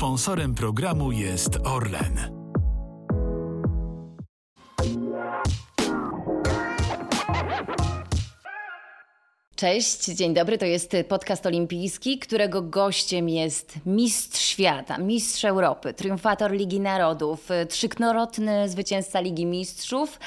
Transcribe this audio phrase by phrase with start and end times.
[0.00, 2.18] Sponsorem programu jest Orlen.
[9.56, 10.58] Cześć, dzień dobry.
[10.58, 18.68] To jest podcast olimpijski, którego gościem jest mistrz świata, mistrz Europy, triumfator Ligi Narodów, trzykrotny
[18.68, 20.20] zwycięzca Ligi Mistrzów,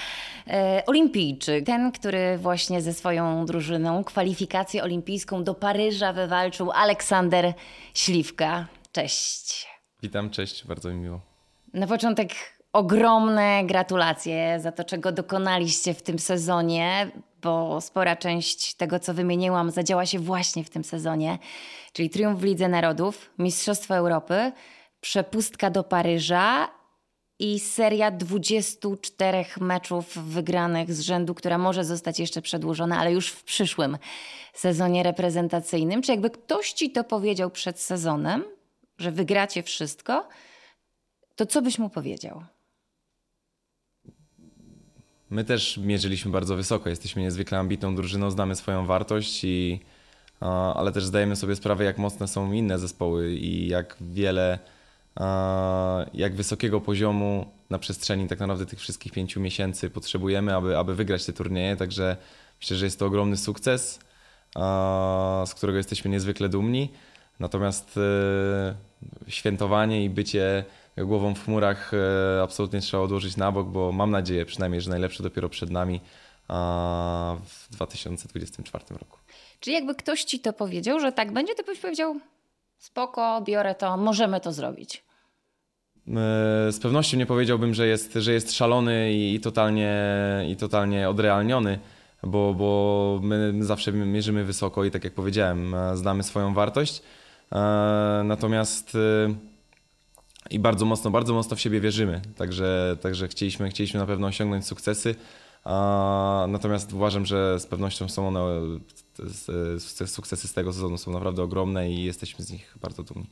[0.48, 1.66] e, olimpijczyk.
[1.66, 7.54] Ten, który właśnie ze swoją drużyną kwalifikację olimpijską do Paryża wywalczył, Aleksander
[7.94, 8.68] Śliwka.
[8.94, 9.68] Cześć.
[10.02, 11.22] Witam, cześć, bardzo mi miło.
[11.74, 12.32] Na początek
[12.74, 17.12] ogromne gratulacje za to, czego dokonaliście w tym sezonie
[17.44, 21.40] bo spora część tego, co wymieniłam, zadziała się właśnie w tym sezonie,
[21.94, 24.52] czyli triumf w Lidze Narodów, Mistrzostwo Europy,
[25.02, 26.70] przepustka do Paryża
[27.40, 33.44] i seria 24 meczów wygranych z rzędu, która może zostać jeszcze przedłużona, ale już w
[33.44, 33.98] przyszłym
[34.54, 36.02] sezonie reprezentacyjnym.
[36.02, 38.44] Czy jakby ktoś ci to powiedział przed sezonem,
[39.04, 40.28] że wygracie wszystko,
[41.36, 42.44] to co byś mu powiedział?
[45.30, 46.90] My też mierzyliśmy bardzo wysoko.
[46.90, 49.80] Jesteśmy niezwykle ambitną drużyną, znamy swoją wartość, i,
[50.76, 54.60] ale też zdajemy sobie sprawę, jak mocne są inne zespoły i jak wiele,
[56.14, 61.26] jak wysokiego poziomu na przestrzeni tak naprawdę tych wszystkich pięciu miesięcy potrzebujemy, aby, aby wygrać
[61.26, 61.76] te turnieje.
[61.76, 62.18] Także
[62.62, 64.00] myślę, że jest to ogromny sukces,
[65.46, 66.90] z którego jesteśmy niezwykle dumni.
[67.40, 68.76] Natomiast e,
[69.28, 70.66] świętowanie i bycie
[70.98, 75.24] głową w chmurach e, absolutnie trzeba odłożyć na bok, bo mam nadzieję przynajmniej, że najlepsze
[75.24, 76.02] dopiero przed nami
[77.46, 79.18] w 2024 roku.
[79.60, 82.16] Czyli jakby ktoś ci to powiedział, że tak będzie, to byś powiedział
[82.78, 85.04] spoko, biorę to, możemy to zrobić.
[86.08, 86.12] E,
[86.72, 89.96] z pewnością nie powiedziałbym, że jest, że jest szalony i, totalnie,
[90.50, 91.80] i totalnie odrealniony,
[92.24, 97.02] bo, bo my zawsze mierzymy wysoko i tak jak powiedziałem, znamy swoją wartość.
[98.24, 98.98] Natomiast
[100.50, 102.22] i bardzo mocno, bardzo mocno w siebie wierzymy.
[102.36, 105.16] Także, także chcieliśmy, chcieliśmy na pewno osiągnąć sukcesy.
[106.48, 108.40] Natomiast uważam, że z pewnością są one,
[110.08, 113.30] sukcesy z tego sezonu są naprawdę ogromne i jesteśmy z nich bardzo dumni.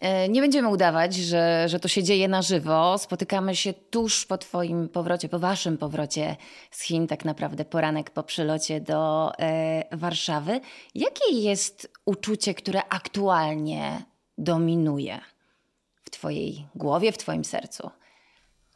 [0.00, 2.98] E, nie będziemy udawać, że, że to się dzieje na żywo.
[2.98, 6.36] Spotykamy się tuż po Twoim powrocie, po Waszym powrocie
[6.70, 10.60] z Chin, tak naprawdę poranek po przylocie do e, Warszawy.
[10.94, 14.02] Jakie jest uczucie, które aktualnie
[14.38, 15.20] dominuje?
[16.08, 17.90] w Twojej głowie, w Twoim sercu?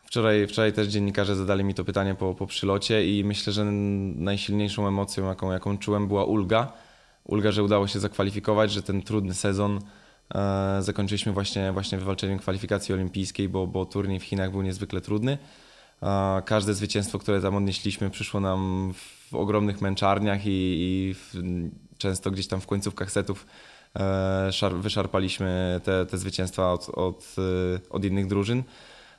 [0.04, 4.88] Wczoraj, wczoraj też dziennikarze zadali mi to pytanie po, po przylocie i myślę, że najsilniejszą
[4.88, 6.72] emocją, jaką, jaką czułem, była ulga.
[7.24, 9.80] Ulga, że udało się zakwalifikować, że ten trudny sezon
[10.80, 15.38] zakończyliśmy właśnie, właśnie wywalczeniem kwalifikacji olimpijskiej, bo, bo turniej w Chinach był niezwykle trudny.
[16.02, 18.92] E, każde zwycięstwo, które tam odnieśliśmy, przyszło nam
[19.30, 21.34] w ogromnych męczarniach i, i w,
[21.98, 23.46] często gdzieś tam w końcówkach setów
[23.98, 28.62] E, wyszarpaliśmy te, te zwycięstwa od, od, e, od innych drużyn.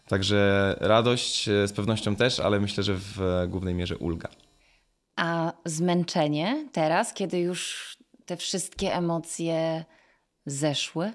[0.07, 4.29] Także radość e, z pewnością też, ale myślę, że w głównej mierze ulga.
[5.15, 7.93] A zmęczenie teraz, kiedy już
[8.25, 9.85] te wszystkie emocje
[10.45, 11.13] zeszły?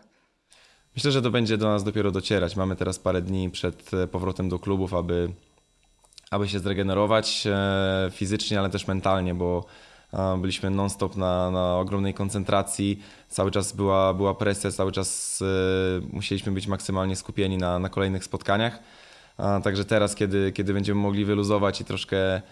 [0.94, 2.56] Myślę, że to będzie do nas dopiero docierać.
[2.56, 5.32] Mamy teraz parę dni przed powrotem do klubów, aby,
[6.30, 7.48] aby się zregenerować
[8.10, 9.64] fizycznie, ale też mentalnie, bo
[10.38, 15.42] Byliśmy non-stop na, na ogromnej koncentracji, cały czas była, była presja, cały czas
[16.12, 18.78] musieliśmy być maksymalnie skupieni na, na kolejnych spotkaniach.
[19.62, 22.42] Także teraz, kiedy, kiedy będziemy mogli wyluzować i troszkę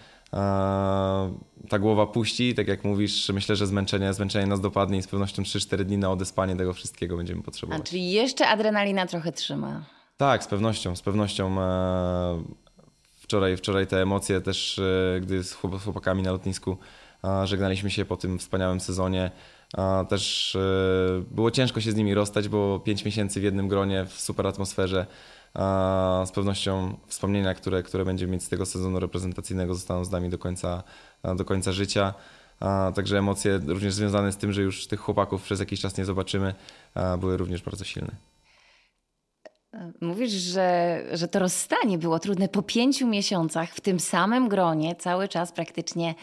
[1.69, 5.43] ta głowa puści, tak jak mówisz, myślę, że zmęczenie, zmęczenie nas dopadnie i z pewnością
[5.43, 7.81] 3-4 dni na odespanie tego wszystkiego będziemy potrzebować.
[7.81, 9.83] A, czyli jeszcze adrenalina trochę trzyma.
[10.17, 11.61] Tak, z pewnością, z pewnością.
[11.61, 12.43] E,
[13.17, 16.79] wczoraj, wczoraj te emocje też, e, gdy z chłopakami na lotnisku
[17.45, 19.31] Żegnaliśmy się po tym wspaniałym sezonie.
[20.09, 24.21] Też e, było ciężko się z nimi rozstać, bo 5 miesięcy w jednym gronie, w
[24.21, 25.07] super atmosferze.
[26.27, 30.39] Z pewnością wspomnienia, które, które będziemy mieć z tego sezonu reprezentacyjnego, zostaną z nami do
[30.39, 30.83] końca,
[31.37, 32.15] do końca życia.
[32.95, 36.55] Także emocje również związane z tym, że już tych chłopaków przez jakiś czas nie zobaczymy,
[37.19, 38.11] były również bardzo silne.
[40.01, 45.29] Mówisz, że, że to rozstanie było trudne po pięciu miesiącach w tym samym gronie, cały
[45.29, 46.15] czas praktycznie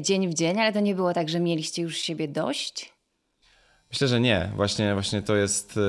[0.00, 2.92] dzień w dzień, ale to nie było tak, że mieliście już siebie dość?
[3.90, 4.50] Myślę, że nie.
[4.56, 5.76] Właśnie, właśnie to jest.
[5.76, 5.80] Y,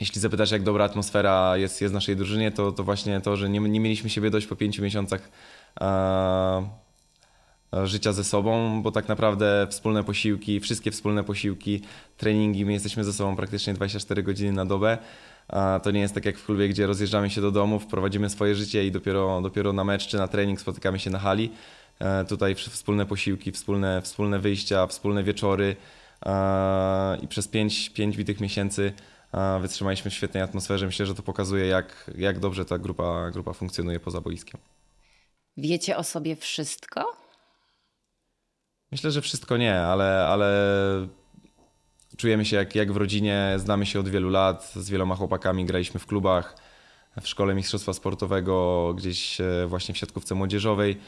[0.00, 3.48] jeśli zapytasz, jak dobra atmosfera jest, jest w naszej drużynie, to, to właśnie to, że
[3.48, 5.30] nie, nie mieliśmy siebie dość po pięciu miesiącach
[7.84, 11.80] życia ze sobą, bo tak naprawdę wspólne posiłki, wszystkie wspólne posiłki,
[12.16, 14.98] treningi, my jesteśmy ze sobą praktycznie 24 godziny na dobę.
[15.82, 18.86] To nie jest tak jak w klubie, gdzie rozjeżdżamy się do domu, wprowadzimy swoje życie
[18.86, 21.50] i dopiero, dopiero na mecz czy na trening spotykamy się na hali.
[21.98, 25.76] E, tutaj wspólne posiłki, wspólne, wspólne wyjścia, wspólne wieczory
[27.22, 28.92] i przez pięć, pięć bitych miesięcy
[29.60, 30.86] wytrzymaliśmy w świetnej atmosferze.
[30.86, 34.60] Myślę, że to pokazuje, jak, jak dobrze ta grupa, grupa funkcjonuje poza boiskiem.
[35.56, 37.16] Wiecie o sobie wszystko?
[38.92, 40.48] Myślę, że wszystko nie, ale, ale
[42.16, 46.00] czujemy się jak, jak w rodzinie, znamy się od wielu lat, z wieloma chłopakami graliśmy
[46.00, 46.56] w klubach,
[47.20, 50.98] w szkole mistrzostwa sportowego, gdzieś e, właśnie w siatkówce młodzieżowej,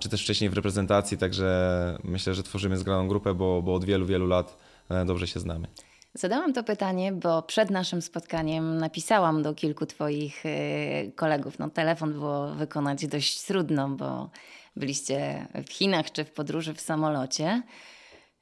[0.00, 4.06] czy też wcześniej w reprezentacji, także myślę, że tworzymy zgraną grupę, bo, bo od wielu,
[4.06, 4.58] wielu lat
[4.90, 5.68] e, dobrze się znamy.
[6.16, 11.58] Zadałam to pytanie, bo przed naszym spotkaniem napisałam do kilku Twoich e, kolegów.
[11.58, 14.30] No, telefon było wykonać dość trudno, bo
[14.76, 17.62] byliście w Chinach czy w podróży w samolocie.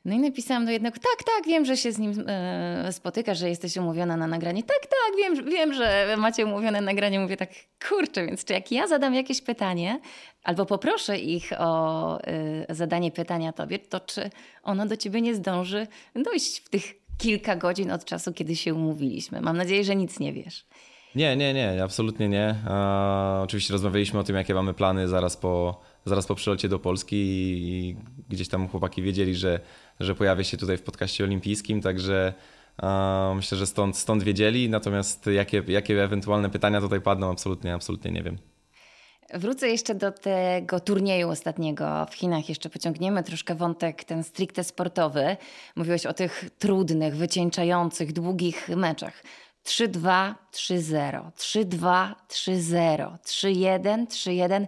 [0.04, 3.48] No i napisałam do jednego, tak, tak, wiem, że się z nim e, spotykasz, że
[3.48, 4.62] jesteś umówiona na nagranie.
[4.62, 7.20] Tak, tak, wiem, wiem, że macie umówione nagranie.
[7.20, 7.50] Mówię tak,
[7.88, 10.00] kurczę, więc czy jak ja zadam jakieś pytanie,
[10.42, 14.30] albo poproszę ich o e, zadanie pytania tobie, to czy
[14.62, 19.40] ono do ciebie nie zdąży dojść w tych kilka godzin od czasu, kiedy się umówiliśmy?
[19.40, 20.66] Mam nadzieję, że nic nie wiesz.
[21.14, 22.54] Nie, nie, nie, absolutnie nie.
[23.42, 27.96] oczywiście rozmawialiśmy o tym, jakie mamy plany zaraz po, zaraz po przylocie do Polski i,
[28.28, 29.60] gdzieś tam chłopaki wiedzieli, że,
[30.00, 32.34] że pojawię się tutaj w podcaście olimpijskim, także
[33.34, 34.68] myślę, że stąd, stąd wiedzieli.
[34.68, 38.38] Natomiast jakie, jakie ewentualne pytania tutaj padną, absolutnie, absolutnie nie wiem.
[39.32, 42.48] Wrócę jeszcze do tego turnieju ostatniego w Chinach.
[42.48, 45.36] Jeszcze pociągniemy troszkę wątek ten stricte sportowy.
[45.76, 49.22] Mówiłeś o tych trudnych, wycieńczających, długich meczach.
[49.64, 54.66] 3-2, 3-0, 3-2, 3-0, 3-1, 3-1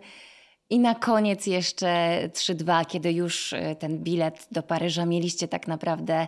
[0.70, 6.26] i na koniec jeszcze 3-2, kiedy już e, ten bilet do Paryża mieliście tak naprawdę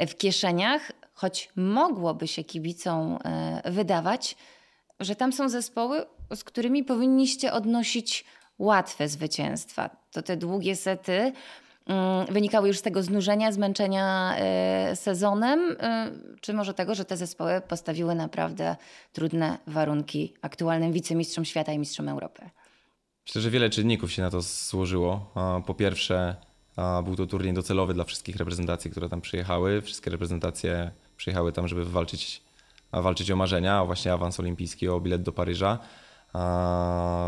[0.00, 4.36] w kieszeniach, choć mogłoby się kibicom e, wydawać,
[5.00, 8.24] że tam są zespoły, z którymi powinniście odnosić
[8.58, 9.90] łatwe zwycięstwa.
[10.12, 11.32] To te długie sety
[11.88, 16.10] Mm, wynikały już z tego znużenia, zmęczenia e, sezonem, e,
[16.40, 18.76] czy może tego, że te zespoły postawiły naprawdę
[19.12, 22.50] trudne warunki aktualnym wicemistrzom świata i mistrzom Europy?
[23.26, 25.32] Myślę, że wiele czynników się na to złożyło.
[25.66, 26.36] Po pierwsze,
[27.04, 29.82] był to turniej docelowy dla wszystkich reprezentacji, które tam przyjechały.
[29.82, 32.42] Wszystkie reprezentacje przyjechały tam, żeby walczyć,
[32.92, 35.78] walczyć o marzenia, o właśnie awans olimpijski, o bilet do Paryża.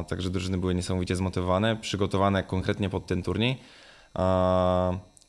[0.09, 3.59] Także drużyny były niesamowicie zmotywowane, przygotowane konkretnie pod ten turniej.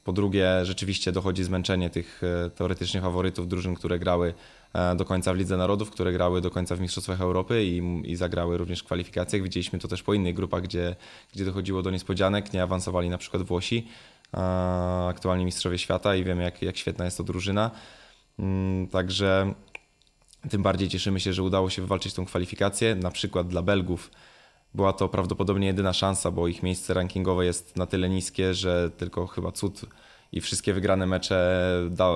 [0.03, 4.33] Po drugie, rzeczywiście dochodzi zmęczenie tych e, teoretycznie faworytów, drużyn, które grały
[4.73, 8.15] e, do końca w Lidze Narodów, które grały do końca w Mistrzostwach Europy i, i
[8.15, 9.41] zagrały również w kwalifikacjach.
[9.41, 10.95] Widzieliśmy to też po innych grupach, gdzie,
[11.33, 13.87] gdzie dochodziło do niespodzianek, nie awansowali na przykład Włosi,
[15.09, 17.71] aktualni mistrzowie świata i wiemy, jak, jak świetna jest to drużyna.
[18.39, 19.53] Mm, także
[20.49, 22.95] tym bardziej cieszymy się, że udało się wywalczyć tą kwalifikację.
[22.95, 24.11] Na przykład dla Belgów
[24.73, 29.27] była to prawdopodobnie jedyna szansa, bo ich miejsce rankingowe jest na tyle niskie, że tylko
[29.27, 29.81] chyba cud
[30.31, 32.11] i wszystkie wygrane mecze da,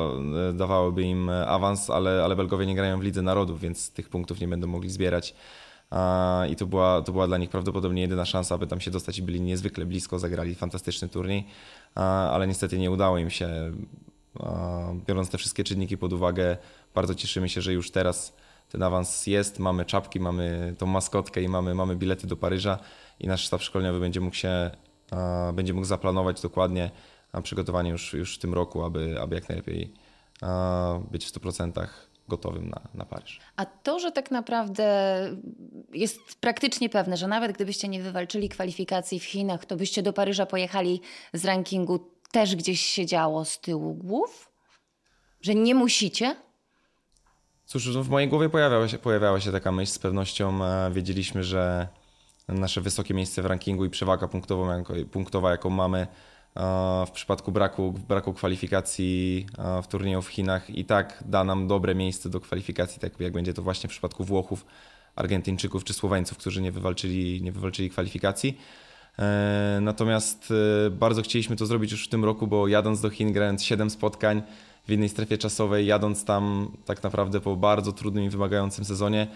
[0.53, 4.47] dawałyby im awans, ale, ale Belgowie nie grają w Lidze Narodów, więc tych punktów nie
[4.47, 5.35] będą mogli zbierać.
[6.49, 9.21] I to była, to była dla nich prawdopodobnie jedyna szansa, aby tam się dostać i
[9.21, 11.47] byli niezwykle blisko, zagrali fantastyczny turniej,
[12.31, 13.71] ale niestety nie udało im się.
[15.07, 16.57] Biorąc te wszystkie czynniki pod uwagę,
[16.95, 18.33] bardzo cieszymy się, że już teraz
[18.69, 22.79] ten awans jest, mamy czapki, mamy tą maskotkę i mamy, mamy bilety do Paryża
[23.19, 24.71] i nasz sztab szkoleniowy będzie mógł się,
[25.53, 26.91] będzie mógł zaplanować dokładnie
[27.43, 29.93] przygotowanie już, już w tym roku, aby, aby jak najlepiej
[31.11, 31.87] być w 100%
[32.27, 33.39] gotowym na, na Paryż.
[33.55, 35.19] A to, że tak naprawdę
[35.93, 40.45] jest praktycznie pewne, że nawet gdybyście nie wywalczyli kwalifikacji w Chinach, to byście do Paryża
[40.45, 41.01] pojechali
[41.33, 44.51] z rankingu też gdzieś się działo z tyłu głów?
[45.41, 46.35] Że nie musicie?
[47.65, 49.91] Cóż, no w mojej głowie pojawiała się, pojawiała się taka myśl.
[49.91, 51.87] Z pewnością e, wiedzieliśmy, że
[52.47, 54.77] nasze wysokie miejsce w rankingu i przewaga punktowa,
[55.11, 56.07] punktowa jaką mamy
[56.55, 61.67] e, w przypadku braku, braku kwalifikacji e, w turnieju w Chinach i tak da nam
[61.67, 64.65] dobre miejsce do kwalifikacji, tak jak będzie to właśnie w przypadku Włochów,
[65.15, 68.57] Argentyńczyków czy Słoweńców, którzy nie wywalczyli, nie wywalczyli kwalifikacji.
[69.81, 70.53] Natomiast
[70.91, 74.43] bardzo chcieliśmy to zrobić już w tym roku, bo jadąc do Chin, grając 7 spotkań,
[74.87, 79.27] w innej strefie czasowej, jadąc tam tak naprawdę po bardzo trudnym i wymagającym sezonie.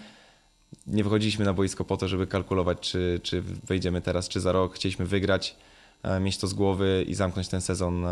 [0.88, 4.76] Nie wychodziliśmy na boisko po to, żeby kalkulować, czy, czy wejdziemy teraz, czy za rok.
[4.76, 5.56] Chcieliśmy wygrać,
[6.04, 8.06] e, mieć to z głowy i zamknąć ten sezon,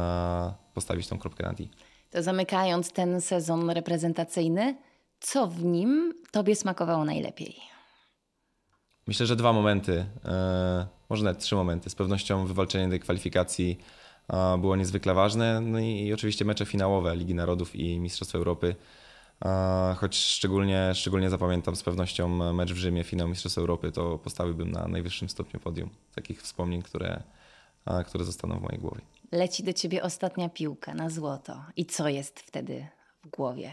[0.74, 1.64] postawić tą kropkę na D.
[2.10, 4.76] To zamykając ten sezon reprezentacyjny,
[5.20, 7.56] co w nim Tobie smakowało najlepiej?
[9.08, 11.90] Myślę, że dwa momenty, e, może nawet trzy momenty.
[11.90, 13.78] Z pewnością wywalczenie tej kwalifikacji
[14.58, 15.62] było niezwykle ważne.
[15.62, 18.76] No i oczywiście mecze finałowe Ligi Narodów i Mistrzostw Europy.
[19.98, 24.88] Choć szczególnie, szczególnie zapamiętam z pewnością mecz w Rzymie, finał Mistrzostw Europy, to postawiłbym na
[24.88, 27.24] najwyższym stopniu podium takich wspomnień, które,
[28.06, 29.02] które zostaną w mojej głowie.
[29.32, 31.64] Leci do ciebie ostatnia piłka na złoto.
[31.76, 32.88] I co jest wtedy
[33.24, 33.72] w głowie?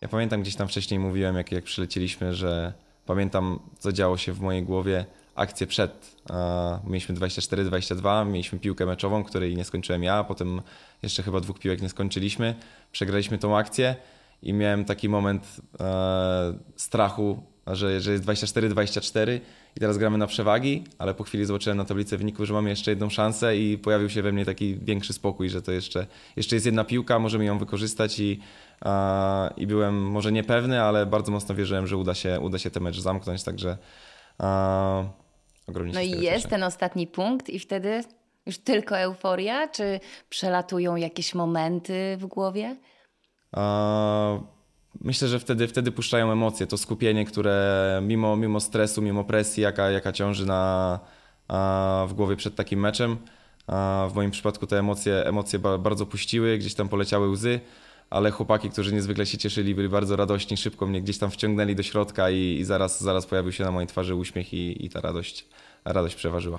[0.00, 2.72] Ja pamiętam gdzieś tam wcześniej mówiłem, jak, jak przylecieliśmy, że
[3.06, 5.06] pamiętam, co działo się w mojej głowie
[5.40, 6.16] akcję przed.
[6.84, 10.62] Mieliśmy 24-22, mieliśmy piłkę meczową, której nie skończyłem ja, potem
[11.02, 12.54] jeszcze chyba dwóch piłek nie skończyliśmy.
[12.92, 13.96] Przegraliśmy tą akcję
[14.42, 19.40] i miałem taki moment e, strachu, że, że jest 24-24
[19.76, 22.90] i teraz gramy na przewagi, ale po chwili zobaczyłem na tablicy wyników, że mamy jeszcze
[22.90, 26.06] jedną szansę i pojawił się we mnie taki większy spokój, że to jeszcze,
[26.36, 28.40] jeszcze jest jedna piłka, możemy ją wykorzystać i,
[28.84, 32.82] e, i byłem może niepewny, ale bardzo mocno wierzyłem, że uda się, uda się ten
[32.82, 33.78] mecz zamknąć, także
[34.40, 35.19] e,
[35.70, 38.04] ogromnie No i jest ten ostatni punkt i wtedy
[38.46, 42.76] już tylko euforia, czy przelatują jakieś momenty w głowie?
[45.00, 49.90] Myślę, że wtedy, wtedy puszczają emocje, to skupienie, które mimo, mimo stresu, mimo presji, jaka,
[49.90, 51.00] jaka ciąży na,
[52.08, 53.16] w głowie przed takim meczem,
[54.10, 57.60] w moim przypadku te emocje, emocje bardzo puściły, gdzieś tam poleciały łzy,
[58.10, 61.82] ale chłopaki, którzy niezwykle się cieszyli, byli bardzo radośni, szybko mnie gdzieś tam wciągnęli do
[61.82, 65.48] środka i, i zaraz, zaraz pojawił się na mojej twarzy uśmiech i, i ta radość,
[65.84, 66.58] radość przeważyła.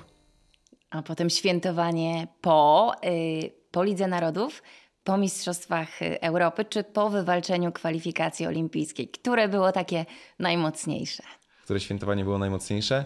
[0.89, 4.61] A potem świętowanie po, yy, po Lidze Narodów
[5.03, 9.07] po Mistrzostwach Europy, czy po wywalczeniu kwalifikacji olimpijskiej?
[9.07, 10.05] Które było takie
[10.39, 11.23] najmocniejsze?
[11.63, 13.05] Które świętowanie było najmocniejsze?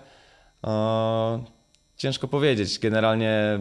[0.62, 1.40] O,
[1.98, 2.80] ciężko powiedzieć.
[2.80, 3.60] Generalnie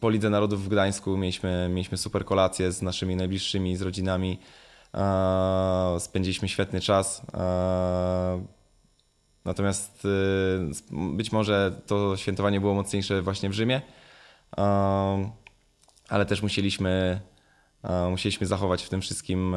[0.00, 4.38] po Lidze Narodów w Gdańsku mieliśmy, mieliśmy super kolację z naszymi najbliższymi, z rodzinami.
[4.94, 7.22] E, spędziliśmy świetny czas.
[7.34, 8.44] E,
[9.44, 10.06] natomiast
[10.92, 13.82] e, być może to świętowanie było mocniejsze właśnie w Rzymie
[16.08, 17.20] ale też musieliśmy,
[18.10, 19.56] musieliśmy zachować w tym wszystkim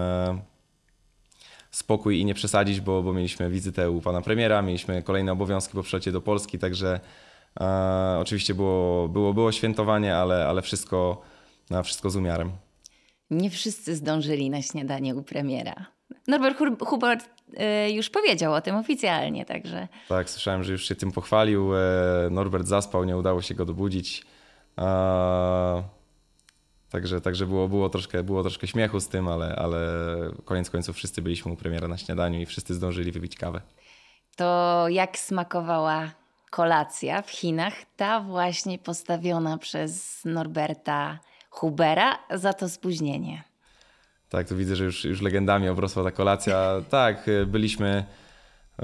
[1.72, 5.84] spokój i nie przesadzić, bo, bo mieliśmy wizytę u pana premiera, mieliśmy kolejne obowiązki po
[5.84, 7.00] przylocie do Polski, także
[7.60, 11.22] e, oczywiście było, było, było świętowanie, ale, ale wszystko,
[11.84, 12.52] wszystko z umiarem.
[13.30, 15.86] Nie wszyscy zdążyli na śniadanie u premiera.
[16.28, 17.30] Norbert Hubert
[17.94, 19.88] już powiedział o tym oficjalnie, także.
[20.10, 21.70] Tak, słyszałem, że już się tym pochwalił.
[22.32, 24.26] Norbert zaspał, nie udało się go dobudzić.
[26.90, 29.80] Także, także było, było, troszkę, było troszkę śmiechu z tym, ale, ale
[30.46, 33.62] koniec końców wszyscy byliśmy u premiera na śniadaniu i wszyscy zdążyli wypić kawę.
[34.36, 36.12] To jak smakowała
[36.50, 43.44] kolacja w Chinach, ta właśnie postawiona przez Norberta Hubera za to spóźnienie?
[44.30, 46.74] Tak, tu widzę, że już, już legendami obrosła ta kolacja.
[46.90, 48.06] Tak, byliśmy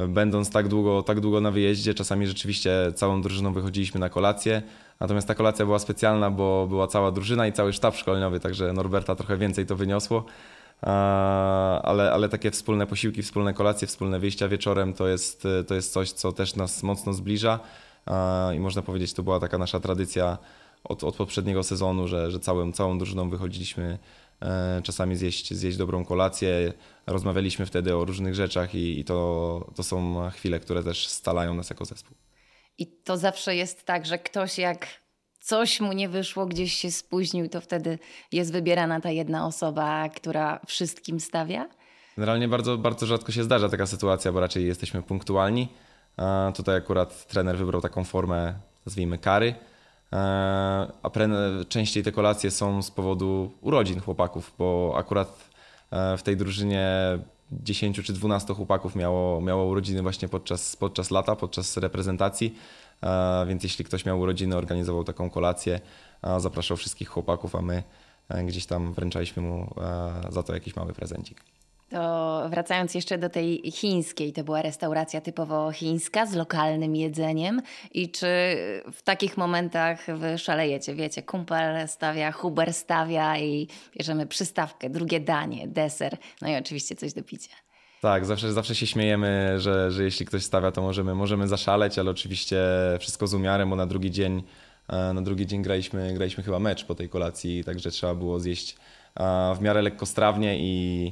[0.08, 4.62] będąc tak długo, tak długo na wyjeździe, czasami rzeczywiście całą drużyną wychodziliśmy na kolację.
[5.00, 9.16] Natomiast ta kolacja była specjalna, bo była cała drużyna i cały sztab szkoleniowy, także Norberta
[9.16, 10.26] trochę więcej to wyniosło.
[11.84, 16.12] Ale, ale takie wspólne posiłki, wspólne kolacje, wspólne wyjścia wieczorem to jest, to jest coś,
[16.12, 17.60] co też nas mocno zbliża.
[18.56, 20.38] I można powiedzieć, to była taka nasza tradycja
[20.84, 23.98] od, od poprzedniego sezonu, że, że całą, całą drużyną wychodziliśmy
[24.42, 26.74] e, czasami zjeść, zjeść dobrą kolację.
[27.08, 31.70] Rozmawialiśmy wtedy o różnych rzeczach i, i to, to są chwile, które też stalają nas
[31.70, 32.18] jako zespół.
[32.78, 34.88] I to zawsze jest tak, że ktoś jak
[35.44, 38.00] coś mu nie wyszło, gdzieś się spóźnił, to wtedy
[38.32, 41.70] jest wybierana ta jedna osoba, która wszystkim stawia?
[42.18, 45.68] Generalnie bardzo, bardzo rzadko się zdarza taka sytuacja, bo raczej jesteśmy punktualni.
[46.18, 48.54] A tutaj akurat trener wybrał taką formę,
[48.86, 49.56] nazwijmy kary.
[50.12, 51.10] A
[51.70, 55.50] częściej te kolacje są z powodu urodzin chłopaków, bo akurat
[55.92, 56.90] e, w tej drużynie
[57.52, 62.83] 10 czy 12 chłopaków miało, miało urodziny właśnie podczas, podczas lata, podczas reprezentacji, e,
[63.48, 65.80] więc jeśli ktoś miał urodziny, organizował taką kolację,
[66.38, 67.84] zapraszał wszystkich chłopaków, a my
[68.30, 71.42] e, gdzieś tam wręczaliśmy mu e, za to jakiś mały prezencik.
[71.90, 77.62] To wracając jeszcze do tej chińskiej, to była restauracja typowo chińska z lokalnym jedzeniem.
[77.92, 78.28] I czy
[78.94, 80.96] w takich momentach wy szalejecie?
[80.96, 83.68] Wiecie, kumpel stawia, Huber stawia i
[83.98, 87.63] bierzemy przystawkę, drugie danie, deser, no i oczywiście coś do picia.
[88.04, 92.12] Tak, zawsze, zawsze się śmiejemy, że, że jeśli ktoś stawia, to możemy, możemy zaszaleć, ale
[92.12, 92.58] oczywiście
[93.00, 94.44] wszystko z umiarem, bo na drugi dzień,
[94.88, 98.76] e, na drugi dzień graliśmy, graliśmy chyba mecz po tej kolacji, także trzeba było zjeść
[99.56, 101.12] w miarę lekkostrawnie i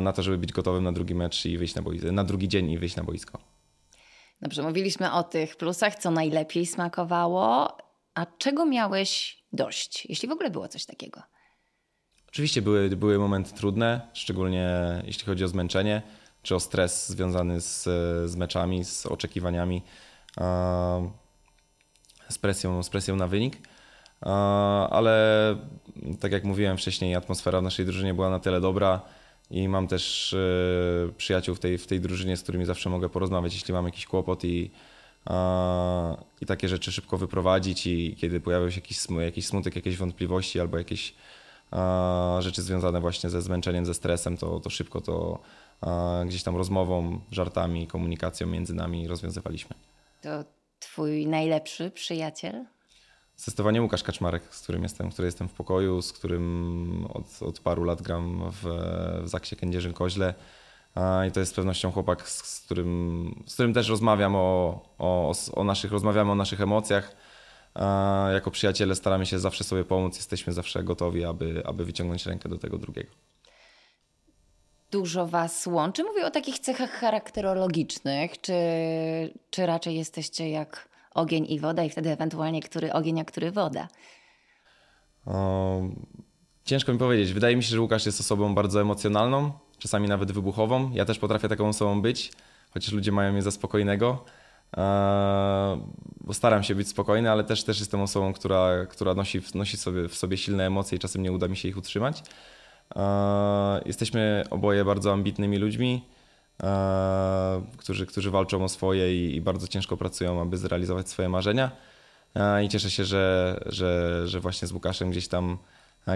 [0.00, 2.70] na to, żeby być gotowym na drugi mecz i wyjść na, boisko, na drugi dzień
[2.70, 3.38] i wyjść na boisko.
[4.42, 7.76] Dobrze, mówiliśmy o tych plusach, co najlepiej smakowało.
[8.14, 11.22] A czego miałeś dość, jeśli w ogóle było coś takiego?
[12.28, 14.70] Oczywiście były, były momenty trudne, szczególnie
[15.06, 16.02] jeśli chodzi o zmęczenie,
[16.44, 17.82] czy o stres związany z,
[18.30, 19.82] z meczami, z oczekiwaniami,
[22.28, 23.56] z presją, z presją na wynik.
[24.90, 25.56] Ale
[26.20, 29.00] tak jak mówiłem wcześniej, atmosfera w naszej drużynie była na tyle dobra,
[29.50, 33.54] i mam też e, przyjaciół w tej, w tej drużynie, z którymi zawsze mogę porozmawiać,
[33.54, 34.70] jeśli mam jakiś kłopot i,
[36.40, 40.78] i takie rzeczy szybko wyprowadzić i kiedy pojawiał się jakiś, jakiś smutek, jakieś wątpliwości albo
[40.78, 41.14] jakieś
[42.38, 45.38] rzeczy związane właśnie ze zmęczeniem, ze stresem, to, to szybko to
[46.26, 49.76] gdzieś tam rozmową, żartami, komunikacją między nami rozwiązywaliśmy.
[50.22, 50.44] To
[50.78, 52.64] twój najlepszy przyjaciel?
[53.36, 57.84] Zdecydowanie Łukasz Kaczmarek, z którym jestem, który jestem w pokoju, z którym od, od paru
[57.84, 58.62] lat gram w,
[59.22, 60.34] w Zaksie Kędzierzyn-Koźle.
[61.28, 65.64] I to jest z pewnością chłopak, z którym, z którym też rozmawiam o, o, o
[65.64, 67.16] naszych, rozmawiamy o naszych emocjach.
[68.32, 72.58] Jako przyjaciele staramy się zawsze sobie pomóc, jesteśmy zawsze gotowi, aby, aby wyciągnąć rękę do
[72.58, 73.10] tego drugiego.
[74.94, 76.04] Dużo Was łączy?
[76.04, 78.52] Mówię o takich cechach charakterologicznych, czy,
[79.50, 83.88] czy raczej jesteście jak ogień i woda i wtedy ewentualnie który ogień, a który woda?
[86.64, 87.32] Ciężko mi powiedzieć.
[87.32, 90.90] Wydaje mi się, że Łukasz jest osobą bardzo emocjonalną, czasami nawet wybuchową.
[90.92, 92.32] Ja też potrafię taką osobą być,
[92.70, 94.24] chociaż ludzie mają mnie za spokojnego.
[96.20, 100.08] Bo staram się być spokojny, ale też, też jestem osobą, która, która nosi, nosi sobie,
[100.08, 102.22] w sobie silne emocje i czasem nie uda mi się ich utrzymać.
[103.86, 106.04] Jesteśmy oboje bardzo ambitnymi ludźmi,
[107.76, 111.70] którzy, którzy walczą o swoje i, bardzo ciężko pracują, aby zrealizować swoje marzenia.
[112.64, 115.58] I cieszę się, że, że, że właśnie z Łukaszem gdzieś tam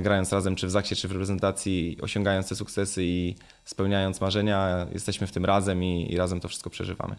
[0.03, 3.35] grając razem, czy w Zaksie, czy w reprezentacji, osiągając te sukcesy i
[3.65, 7.17] spełniając marzenia, jesteśmy w tym razem i, i razem to wszystko przeżywamy.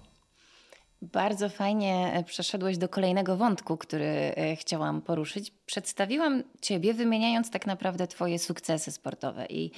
[1.02, 5.52] Bardzo fajnie e, przeszedłeś do kolejnego wątku, który e, chciałam poruszyć.
[5.66, 9.46] Przedstawiłam Ciebie, wymieniając tak naprawdę Twoje sukcesy sportowe.
[9.46, 9.72] I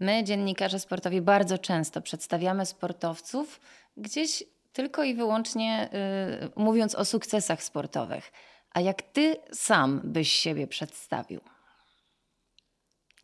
[0.00, 3.60] my, dziennikarze sportowi, bardzo często przedstawiamy sportowców
[3.96, 5.88] gdzieś tylko i wyłącznie
[6.42, 8.32] yy, mówiąc o sukcesach sportowych.
[8.70, 11.40] A jak Ty sam byś siebie przedstawił?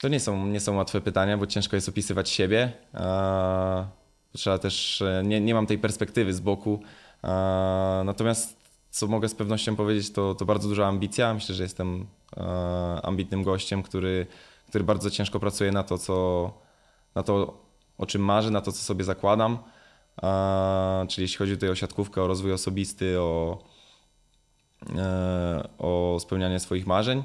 [0.00, 2.72] To nie są, nie są łatwe pytania, bo ciężko jest opisywać siebie.
[4.32, 6.82] Trzeba też, e, nie, nie mam tej perspektywy z boku.
[8.04, 8.57] Natomiast
[8.90, 11.35] co mogę z pewnością powiedzieć, to, to bardzo duża ambicja.
[11.35, 12.07] Myślę, że jestem
[13.02, 14.26] ambitnym gościem, który,
[14.69, 16.50] który bardzo ciężko pracuje na to, co,
[17.14, 17.61] na to,
[17.99, 19.59] o czym marzę, na to, co sobie zakładam.
[21.08, 23.58] Czyli jeśli chodzi tutaj o siatkówkę, o rozwój osobisty, o,
[24.97, 27.23] e, o spełnianie swoich marzeń.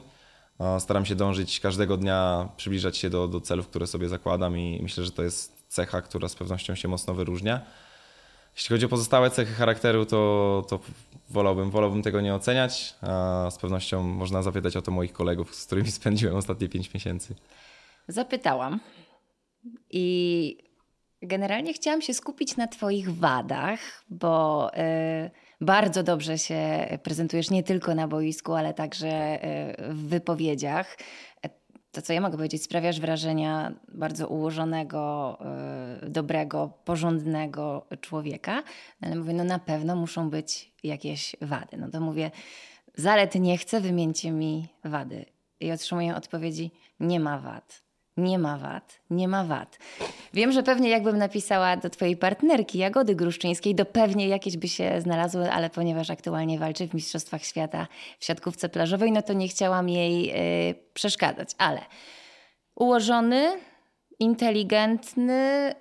[0.80, 5.06] Staram się dążyć każdego dnia, przybliżać się do, do celów, które sobie zakładam i myślę,
[5.06, 7.62] że to jest cecha, która z pewnością się mocno wyróżnia.
[8.56, 10.80] Jeśli chodzi o pozostałe cechy charakteru, to, to
[11.30, 12.96] wolałbym, wolałbym tego nie oceniać.
[13.02, 17.36] A z pewnością można zapytać o to moich kolegów, z którymi spędziłem ostatnie pięć miesięcy.
[18.08, 18.80] Zapytałam
[19.92, 20.58] i
[21.22, 25.32] generalnie chciałam się skupić na Twoich wadach, bo y,
[25.62, 29.40] bardzo dobrze się prezentujesz nie tylko na boisku, ale także
[29.90, 30.98] y, w wypowiedziach
[31.91, 35.38] to, co ja mogę powiedzieć, sprawiasz wrażenia bardzo ułożonego,
[36.02, 38.63] yy, dobrego, porządnego człowieka,
[39.02, 41.78] ale mówię, no na pewno muszą być jakieś wady.
[41.78, 42.32] No to mówię,
[42.95, 45.25] zalet nie chcę, wymieńcie mi wady.
[45.60, 47.88] I otrzymuję odpowiedzi, nie ma wad
[48.24, 49.78] nie ma wad, nie ma wad.
[50.34, 55.02] Wiem, że pewnie jakbym napisała do twojej partnerki Jagody Gruszczyńskiej, to pewnie jakieś by się
[55.02, 57.88] znalazły, ale ponieważ aktualnie walczy w Mistrzostwach Świata
[58.20, 60.34] w siatkówce plażowej, no to nie chciałam jej yy,
[60.94, 61.50] przeszkadzać.
[61.58, 61.82] Ale
[62.76, 63.52] ułożony,
[64.20, 65.74] inteligentny,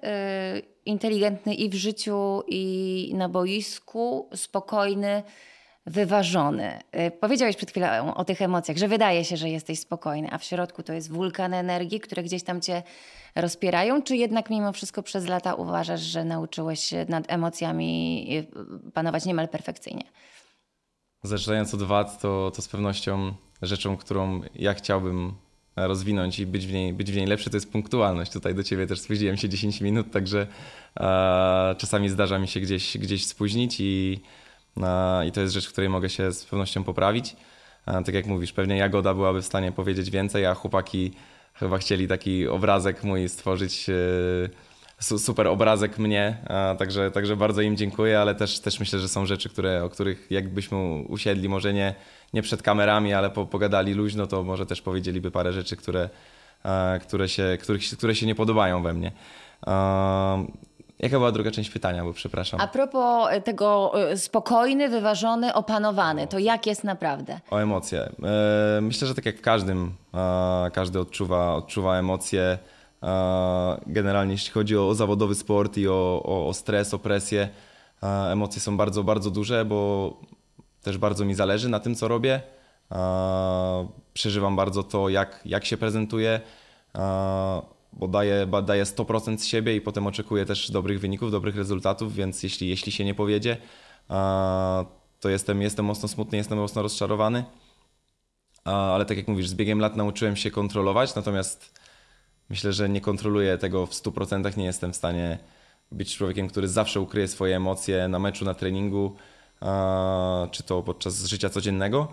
[0.55, 5.23] yy, inteligentny i w życiu, i na boisku, spokojny,
[5.89, 6.79] wyważony.
[7.07, 10.45] Y, powiedziałeś przed chwilą o tych emocjach, że wydaje się, że jesteś spokojny, a w
[10.45, 12.83] środku to jest wulkan energii, które gdzieś tam cię
[13.35, 18.27] rozpierają, czy jednak mimo wszystko przez lata uważasz, że nauczyłeś się nad emocjami
[18.87, 20.05] y, panować niemal perfekcyjnie?
[21.23, 25.35] Zaczynając od wad, to, to z pewnością rzeczą, którą ja chciałbym
[25.77, 28.33] rozwinąć i być w, niej, być w niej lepszy, to jest punktualność.
[28.33, 30.47] Tutaj do ciebie też spóźniłem się 10 minut, także
[31.01, 34.21] e, czasami zdarza mi się gdzieś, gdzieś spóźnić i
[35.27, 37.37] i to jest rzecz, w której mogę się z pewnością poprawić.
[37.85, 41.13] Tak jak mówisz, pewnie Jagoda byłaby w stanie powiedzieć więcej, a chłopaki
[41.55, 46.37] chyba chcieli taki obrazek mój stworzyć, e, super obrazek mnie,
[46.79, 50.27] także, także bardzo im dziękuję, ale też, też myślę, że są rzeczy, które, o których
[50.31, 50.79] jakbyśmy
[51.09, 51.95] usiedli, może nie,
[52.35, 56.09] nie przed kamerami, ale po, pogadali luźno, to może też powiedzieliby parę rzeczy, które,
[57.01, 59.13] które, się, których, które się nie podobają we mnie.
[60.99, 62.61] Jaka była druga część pytania, bo przepraszam.
[62.61, 67.41] A propos e, tego e, spokojny, wyważony, opanowany, to jak jest naprawdę?
[67.51, 68.01] O emocje.
[68.03, 69.93] E, myślę, że tak jak w każdym,
[70.73, 72.59] każdy odczuwa, odczuwa emocje.
[73.87, 77.49] Generalnie jeśli chodzi o zawodowy sport i o, o, o stres, o presję,
[78.33, 80.13] emocje są bardzo, bardzo duże, bo
[80.83, 82.41] też bardzo mi zależy na tym, co robię.
[84.15, 86.41] Przeżywam bardzo to, jak, jak się prezentuję
[87.99, 92.43] bo daje, daje 100% z siebie i potem oczekuje też dobrych wyników, dobrych rezultatów, więc
[92.43, 93.57] jeśli, jeśli się nie powiedzie,
[95.21, 97.45] to jestem, jestem mocno smutny, jestem mocno rozczarowany.
[98.65, 101.81] ale tak jak mówisz, z biegiem lat nauczyłem się kontrolować, natomiast
[102.51, 105.39] myślę, że nie kontroluję tego w 100%, nie jestem w stanie
[105.93, 109.17] być człowiekiem, który zawsze ukryje swoje emocje na meczu, na treningu,
[110.51, 112.09] czy to podczas życia codziennego.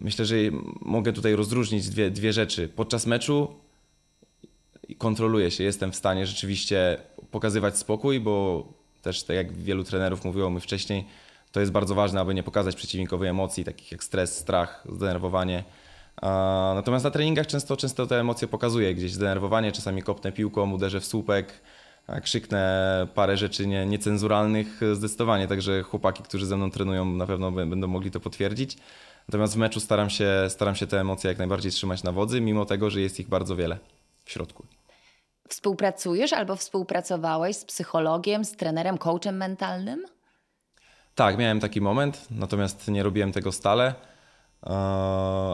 [0.00, 0.34] Myślę, że
[0.80, 2.68] mogę tutaj rozróżnić dwie, dwie rzeczy.
[2.68, 3.48] Podczas meczu
[4.98, 6.98] kontroluję się, jestem w stanie rzeczywiście
[7.30, 8.64] pokazywać spokój, bo
[9.02, 11.04] też tak jak wielu trenerów mówiło mi wcześniej,
[11.52, 15.64] to jest bardzo ważne, aby nie pokazać przeciwnikowi emocji, takich jak stres, strach, zdenerwowanie.
[16.74, 21.06] Natomiast na treningach często, często te emocje pokazuję, gdzieś zdenerwowanie, czasami kopnę piłką, uderzę w
[21.06, 21.60] słupek,
[22.22, 27.86] krzyknę parę rzeczy nie, niecenzuralnych zdecydowanie, także chłopaki, którzy ze mną trenują na pewno będą
[27.86, 28.76] mogli to potwierdzić.
[29.30, 32.64] Natomiast w meczu staram się, staram się te emocje jak najbardziej trzymać na wodzy, mimo
[32.64, 33.78] tego, że jest ich bardzo wiele
[34.24, 34.66] w środku.
[35.48, 40.04] Współpracujesz albo współpracowałeś z psychologiem, z trenerem, coachem mentalnym?
[41.14, 43.94] Tak, miałem taki moment, natomiast nie robiłem tego stale,
[44.66, 44.70] e,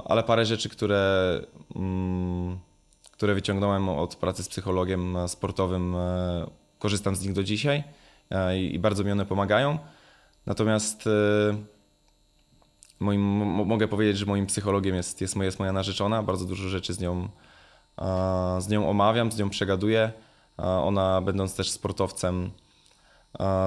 [0.04, 1.40] ale parę rzeczy, które,
[1.76, 2.58] mm,
[3.12, 6.46] które wyciągnąłem od pracy z psychologiem sportowym, e,
[6.78, 7.84] korzystam z nich do dzisiaj
[8.30, 9.78] e, i bardzo mi one pomagają.
[10.46, 11.08] Natomiast
[13.00, 16.22] moim, mogę powiedzieć, że moim psychologiem jest, jest, jest moja narzeczona.
[16.22, 17.28] Bardzo dużo rzeczy z nią,
[18.58, 20.12] z nią omawiam, z nią przegaduję.
[20.56, 22.50] Ona, będąc też sportowcem,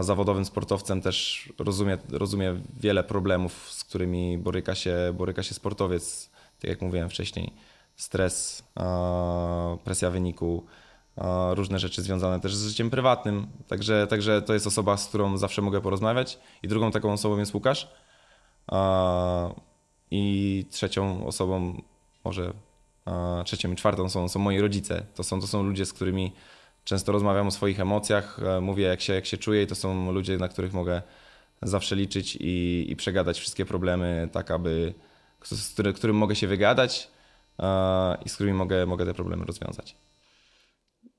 [0.01, 6.29] zawodowym sportowcem, też rozumie, rozumie wiele problemów, z którymi boryka się, boryka się sportowiec.
[6.61, 7.53] Tak jak mówiłem wcześniej,
[7.95, 8.63] stres,
[9.83, 10.65] presja wyniku,
[11.51, 13.47] różne rzeczy związane też z życiem prywatnym.
[13.67, 16.39] Także, także to jest osoba, z którą zawsze mogę porozmawiać.
[16.63, 17.91] I drugą taką osobą jest Łukasz
[20.11, 21.81] i trzecią osobą,
[22.25, 22.53] może
[23.45, 25.05] trzecią i czwartą są, są moi rodzice.
[25.15, 26.31] To są, to są ludzie, z którymi
[26.83, 30.11] często rozmawiam o swoich emocjach, e, mówię jak się, jak się czuję i to są
[30.11, 31.01] ludzie, na których mogę
[31.61, 34.93] zawsze liczyć i, i przegadać wszystkie problemy tak, aby,
[35.43, 37.11] z który, którym mogę się wygadać
[38.25, 39.95] i z którymi mogę, mogę te problemy rozwiązać.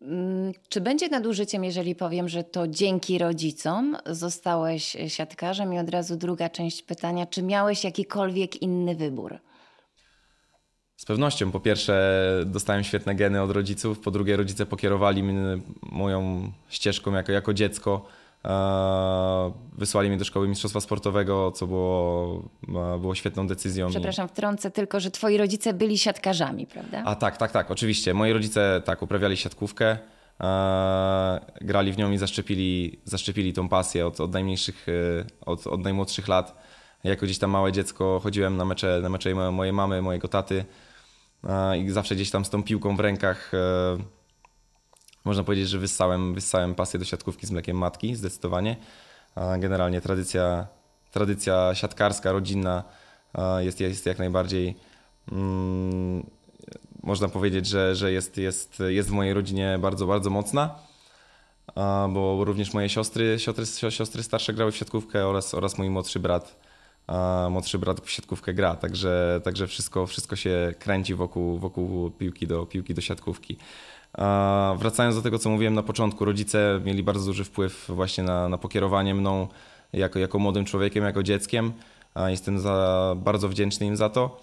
[0.02, 5.74] Mm, czy będzie nadużyciem, jeżeli powiem, że to dzięki rodzicom zostałeś siatkarzem?
[5.74, 9.38] I od razu druga część pytania, czy miałeś jakikolwiek inny wybór?
[10.96, 11.52] Z pewnością.
[11.52, 14.00] Po pierwsze, dostałem świetne geny od rodziców.
[14.00, 18.06] Po drugie, rodzice pokierowali mnie moją ścieżką jako, jako dziecko.
[18.44, 23.88] E, wysłali mnie do szkoły mistrzostwa sportowego, co było, e, było świetną decyzją.
[23.88, 27.02] Przepraszam, wtrącę tylko, że twoi rodzice byli siatkarzami, prawda?
[27.04, 28.14] A tak, tak, tak, oczywiście.
[28.14, 29.98] Moi rodzice tak uprawiali siatkówkę,
[30.40, 34.86] e, grali w nią i zaszczepili, zaszczepili tą pasję od, od najmniejszych,
[35.46, 36.70] od, od najmłodszych lat.
[37.04, 40.64] Jako gdzieś tam małe dziecko chodziłem na mecze, na mecze mojej mamy, mojego taty
[41.78, 43.52] i zawsze gdzieś tam z tą piłką w rękach
[45.24, 48.76] można powiedzieć, że wyssałem, wyssałem pasję do siatkówki z mlekiem matki, zdecydowanie.
[49.58, 50.66] Generalnie tradycja,
[51.10, 52.84] tradycja siatkarska, rodzinna
[53.58, 54.76] jest, jest jak najbardziej,
[55.32, 56.26] mm,
[57.02, 60.74] można powiedzieć, że, że jest, jest, jest w mojej rodzinie bardzo, bardzo mocna,
[62.08, 66.56] bo również moje siostry, siostry, siostry starsze grały w siatkówkę oraz, oraz mój młodszy brat,
[67.50, 72.66] młodszy brat w siatkówkę gra, także, także wszystko, wszystko się kręci wokół, wokół piłki, do,
[72.66, 73.56] piłki do siatkówki.
[74.76, 78.58] Wracając do tego, co mówiłem na początku, rodzice mieli bardzo duży wpływ właśnie na, na
[78.58, 79.48] pokierowanie mną
[79.92, 81.72] jako, jako młodym człowiekiem, jako dzieckiem.
[82.26, 84.40] Jestem za, bardzo wdzięczny im za to,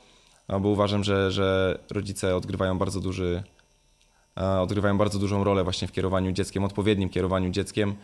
[0.61, 3.43] bo uważam, że, że rodzice odgrywają bardzo duży,
[4.35, 7.95] odgrywają bardzo dużą rolę właśnie w kierowaniu dzieckiem, odpowiednim kierowaniu dzieckiem,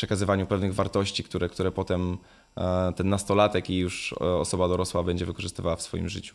[0.00, 2.18] przekazywaniu pewnych wartości, które, które potem
[2.96, 6.34] ten nastolatek i już osoba dorosła będzie wykorzystywała w swoim życiu.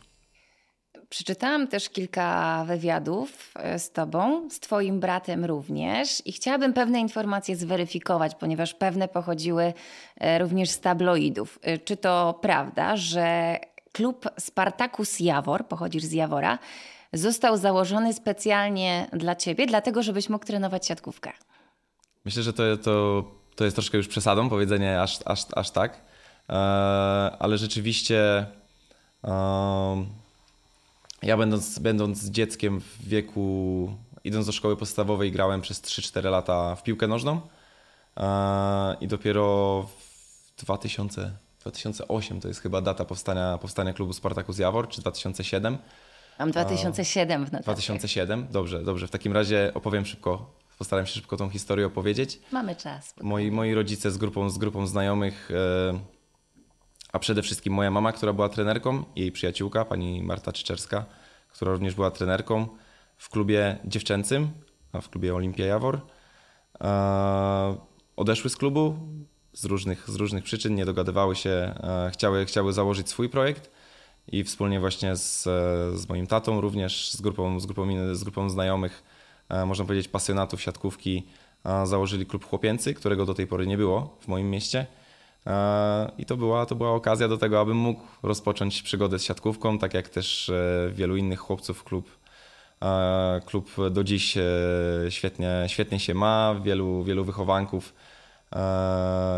[1.10, 7.56] Przeczytałam też kilka wywiadów e, z Tobą, z Twoim bratem również, i chciałabym pewne informacje
[7.56, 9.74] zweryfikować, ponieważ pewne pochodziły
[10.18, 11.60] e, również z tabloidów.
[11.62, 13.58] E, czy to prawda, że
[13.92, 16.60] klub Spartacus Jawor, pochodzisz z Jawora,
[17.14, 21.32] został założony specjalnie dla Ciebie, dlatego żebyś mógł trenować siatkówkę?
[22.26, 23.24] Myślę, że to, to,
[23.56, 26.02] to jest troszkę już przesadą, powiedzenie aż, aż, aż tak,
[27.40, 28.46] ale rzeczywiście.
[31.24, 33.90] Ja będąc, będąc dzieckiem w wieku,
[34.24, 37.42] idąc do szkoły podstawowej, grałem przez 3-4 lata w piłkę nożną
[38.18, 39.82] e, i dopiero
[40.58, 45.78] w 2000, 2008 to jest chyba data powstania, powstania klubu Spartacus Jawor, czy 2007.
[46.40, 47.72] Mam 2007 w notatce.
[47.72, 49.08] 2007, dobrze, dobrze.
[49.08, 52.40] W takim razie opowiem szybko, postaram się szybko tą historię opowiedzieć.
[52.52, 53.14] Mamy czas.
[53.22, 56.16] Moi, moi rodzice z grupą, z grupą znajomych e,
[57.16, 61.06] a przede wszystkim moja mama, która była trenerką, jej przyjaciółka, pani Marta Czyczerska,
[61.50, 62.68] która również była trenerką
[63.18, 64.50] w klubie dziewczęcym,
[64.94, 66.02] a w klubie Olimpia Jawor.
[68.16, 68.98] Odeszły z klubu,
[69.54, 73.72] z różnych, z różnych przyczyn nie dogadywały się, e, chciały, chciały założyć swój projekt
[74.28, 75.44] i wspólnie właśnie z,
[76.00, 79.04] z moim tatą również, z grupą, z grupą, z grupą znajomych,
[79.66, 81.24] można powiedzieć pasjonatów siatkówki,
[81.84, 84.86] założyli klub chłopięcy, którego do tej pory nie było w moim mieście.
[86.18, 89.94] I to była, to była okazja do tego, abym mógł rozpocząć przygodę z siatkówką, tak
[89.94, 90.52] jak też
[90.92, 92.10] wielu innych chłopców klub
[93.46, 94.44] Klub do dziś e,
[95.10, 97.94] świetnie, świetnie się ma, wielu, wielu wychowanków.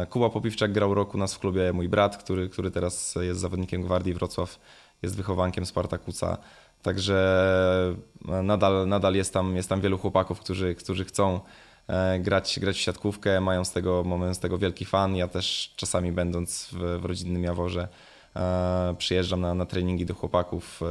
[0.10, 4.14] Kuba Popiwczak grał u nas w klubie, mój brat, który, który teraz jest zawodnikiem Gwardii
[4.14, 4.60] Wrocław,
[5.02, 6.38] jest wychowankiem Spartakusa.
[6.82, 7.96] Także
[8.44, 11.40] nadal, nadal jest, tam, jest tam wielu chłopaków, którzy, którzy chcą
[11.88, 15.16] e, grać, grać w siatkówkę, mają z tego, mają z tego wielki fan.
[15.16, 17.88] Ja też czasami będąc w, w rodzinnym Jaworze
[18.36, 20.82] e, przyjeżdżam na, na treningi do chłopaków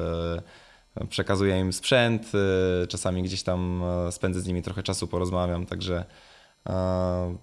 [1.09, 2.33] przekazuję im sprzęt,
[2.89, 6.05] czasami gdzieś tam e, spędzę z nimi trochę czasu, porozmawiam, także
[6.69, 7.37] e,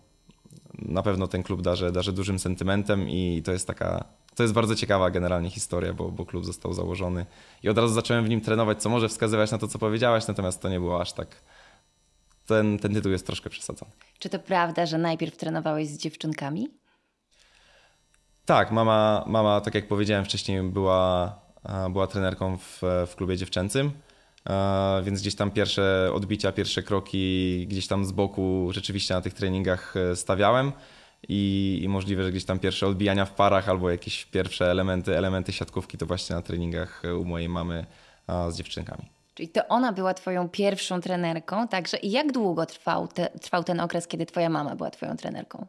[0.80, 4.76] na pewno ten klub darzy, darzy dużym sentymentem i to jest taka, to jest bardzo
[4.76, 7.26] ciekawa generalnie historia, bo, bo klub został założony
[7.64, 10.62] i od razu zacząłem w nim trenować, co może wskazywać na to, co powiedziałaś, natomiast
[10.62, 11.42] to nie było aż tak,
[12.46, 13.92] ten, ten tytuł jest troszkę przesadzony.
[14.20, 16.70] Czy to prawda, że najpierw trenowałeś z dziewczynkami?
[18.46, 21.44] Tak, mama, mama, tak jak powiedziałem wcześniej, była
[21.90, 23.92] była trenerką w, w klubie dziewczęcym,
[25.04, 29.98] więc gdzieś tam pierwsze odbicia, pierwsze kroki gdzieś tam z boku rzeczywiście na tych treningach
[29.98, 30.72] e, stawiałem
[31.30, 35.54] i, i możliwe, że gdzieś tam pierwsze odbijania w parach albo jakieś pierwsze elementy, elementy
[35.54, 37.86] siatkówki to właśnie na treningach e, u mojej mamy
[38.50, 39.10] z dziewczynkami.
[39.34, 43.80] Czyli to ona była twoją pierwszą trenerką, także i jak długo trwał, te, trwał ten
[43.80, 45.68] okres, kiedy twoja mama była twoją trenerką?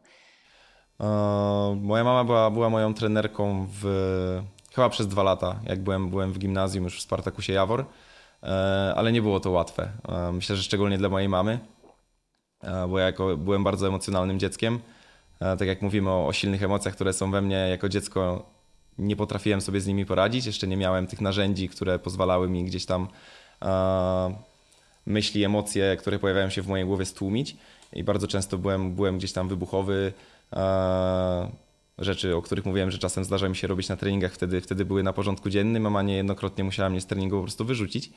[1.75, 3.85] moja mama była, była moją trenerką w
[4.75, 7.85] chyba przez dwa lata, jak byłem, byłem w gimnazjum już w Spartakusie Jawor,
[8.43, 9.91] e, ale nie było to łatwe.
[10.09, 11.59] E, myślę, że szczególnie dla mojej mamy,
[12.63, 14.79] e, bo ja jako byłem bardzo emocjonalnym dzieckiem.
[15.39, 18.45] Tak jak mówimy o, o silnych emocjach, które są we mnie jako dziecko,
[18.97, 20.45] nie potrafiłem sobie z nimi poradzić.
[20.45, 23.07] Jeszcze nie miałem tych narzędzi, które pozwalały mi gdzieś tam
[25.05, 27.55] myśli, emocje, które pojawiają się w mojej głowie stłumić.
[27.93, 30.13] I bardzo często byłem, byłem gdzieś tam wybuchowy
[31.97, 35.03] rzeczy, o których mówiłem, że czasem zdarza mi się robić na treningach, wtedy, wtedy były
[35.03, 38.09] na porządku dziennym, a ma niejednokrotnie musiała mnie z treningu po prostu wyrzucić.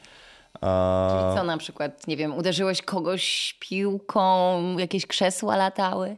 [0.52, 6.16] Czyli co na przykład, nie wiem, uderzyłeś kogoś piłką, jakieś krzesła latały?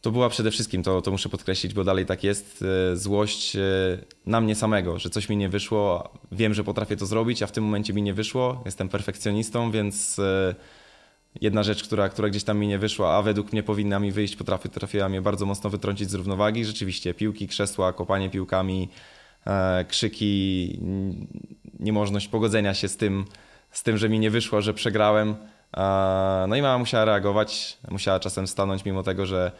[0.00, 3.60] To była przede wszystkim, to, to muszę podkreślić, bo dalej tak jest, e, złość e,
[4.26, 7.52] na mnie samego, że coś mi nie wyszło, wiem, że potrafię to zrobić, a w
[7.52, 10.54] tym momencie mi nie wyszło, jestem perfekcjonistą, więc e,
[11.40, 14.36] jedna rzecz, która, która gdzieś tam mi nie wyszła, a według mnie powinna mi wyjść,
[14.36, 16.64] potrafi, potrafiła mnie bardzo mocno wytrącić z równowagi.
[16.64, 18.88] Rzeczywiście piłki, krzesła, kopanie piłkami,
[19.88, 20.80] krzyki,
[21.80, 23.24] niemożność pogodzenia się z tym,
[23.70, 25.36] z tym, że mi nie wyszło, że przegrałem.
[26.48, 29.52] No i mama musiała reagować, musiała czasem stanąć, mimo tego, że,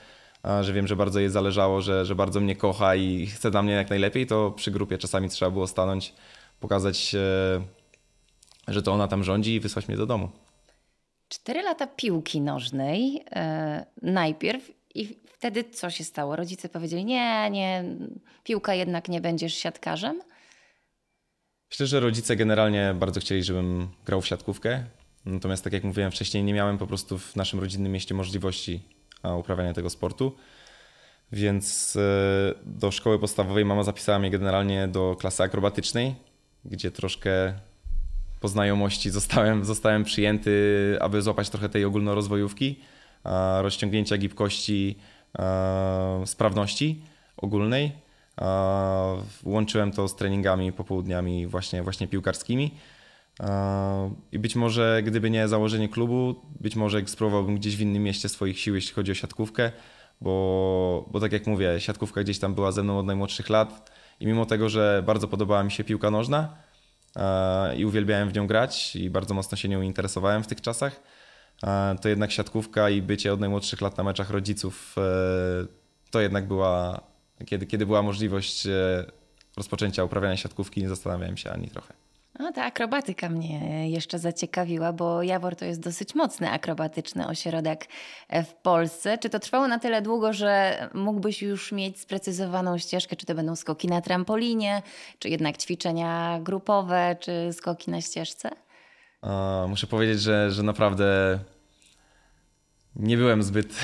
[0.60, 3.72] że wiem, że bardzo jej zależało, że, że bardzo mnie kocha i chce dla mnie
[3.72, 6.14] jak najlepiej, to przy grupie czasami trzeba było stanąć,
[6.60, 7.60] pokazać, e,
[8.68, 10.28] że to ona tam rządzi i wysłać mnie do domu.
[11.28, 16.36] Cztery lata piłki nożnej e, najpierw i wtedy co się stało?
[16.36, 17.84] Rodzice powiedzieli, nie, nie,
[18.44, 20.22] piłka jednak nie będziesz siatkarzem?
[21.70, 24.84] Myślę, że rodzice generalnie bardzo chcieli, żebym grał w siatkówkę.
[25.24, 29.72] Natomiast tak jak mówiłem wcześniej, nie miałem po prostu w naszym rodzinnym mieście możliwości uprawiania
[29.72, 30.36] tego sportu.
[31.32, 36.14] Więc e, do szkoły podstawowej mama zapisała mnie generalnie do klasy akrobatycznej,
[36.64, 37.54] gdzie troszkę
[38.40, 42.80] po znajomości zostałem, zostałem przyjęty, aby złapać trochę tej ogólnorozwojówki,
[43.60, 44.98] rozciągnięcia gibkości,
[46.24, 47.02] sprawności
[47.36, 47.92] ogólnej.
[49.44, 52.70] Łączyłem to z treningami popołudniami właśnie, właśnie piłkarskimi.
[54.32, 58.60] I być może gdyby nie założenie klubu, być może spróbowałbym gdzieś w innym mieście swoich
[58.60, 59.72] sił, jeśli chodzi o siatkówkę,
[60.20, 64.26] bo, bo tak jak mówię, siatkówka gdzieś tam była ze mną od najmłodszych lat i
[64.26, 66.68] mimo tego, że bardzo podobała mi się piłka nożna,
[67.16, 71.00] E, i uwielbiałem w nią grać i bardzo mocno się nią interesowałem w tych czasach,
[71.62, 75.66] e, to jednak siatkówka i bycie od najmłodszych lat na meczach rodziców e,
[76.10, 77.00] to jednak była,
[77.46, 78.66] kiedy, kiedy była możliwość
[79.56, 81.94] rozpoczęcia uprawiania siatkówki, nie zastanawiałem się ani trochę.
[82.38, 87.86] No, ta akrobatyka mnie jeszcze zaciekawiła, bo Jawor to jest dosyć mocny akrobatyczny ośrodek
[88.30, 89.18] w Polsce.
[89.18, 93.56] Czy to trwało na tyle długo, że mógłbyś już mieć sprecyzowaną ścieżkę, czy to będą
[93.56, 94.82] skoki na trampolinie,
[95.18, 98.50] czy jednak ćwiczenia grupowe, czy skoki na ścieżce?
[99.68, 101.38] muszę powiedzieć, że, że naprawdę
[102.96, 103.74] nie byłem zbyt.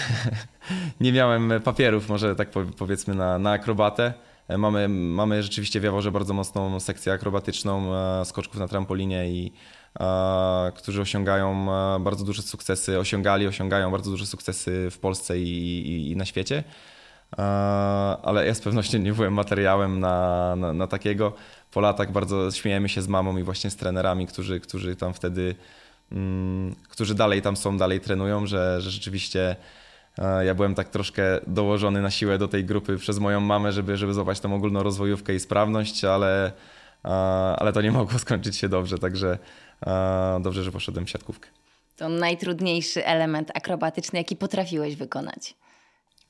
[1.00, 4.14] nie miałem papierów, może tak powiedzmy, na, na akrobatę.
[4.48, 7.92] Mamy, mamy rzeczywiście w Jaworze bardzo mocną sekcję akrobatyczną,
[8.24, 9.52] skoczków na trampolinie i
[10.74, 11.66] którzy osiągają
[12.00, 16.64] bardzo duże sukcesy, osiągali, osiągają bardzo duże sukcesy w Polsce i, i, i na świecie.
[18.22, 21.33] Ale ja z pewnością nie byłem materiałem na, na, na, takiego.
[21.70, 25.54] Po latach bardzo śmiejemy się z mamą i właśnie z trenerami, którzy, którzy tam wtedy,
[26.12, 29.57] mm, którzy dalej tam są, dalej trenują, że, że rzeczywiście
[30.44, 34.14] ja byłem tak troszkę dołożony na siłę do tej grupy przez moją mamę, żeby, żeby
[34.14, 36.53] złapać tą ogólną rozwojówkę i sprawność, ale,
[37.57, 39.38] ale to nie mogło skończyć się dobrze, także
[40.40, 41.48] dobrze, że poszedłem w siatkówkę.
[41.96, 45.55] To najtrudniejszy element akrobatyczny, jaki potrafiłeś wykonać?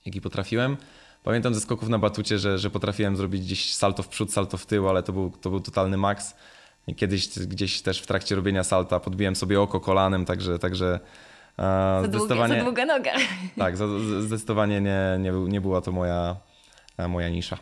[0.07, 0.77] Jaki potrafiłem?
[1.23, 4.67] Pamiętam ze skoków na batucie, że, że potrafiłem zrobić gdzieś salto w przód, salto w
[4.67, 6.35] tył, ale to był, to był totalny maks.
[6.97, 11.01] Kiedyś gdzieś też w trakcie robienia salta podbiłem sobie oko kolanem, także, także
[11.59, 13.13] za, zdecydowanie, za długa noga.
[13.59, 13.77] Tak,
[14.21, 16.37] zdecydowanie nie, nie, nie była to moja,
[17.09, 17.59] moja nisza.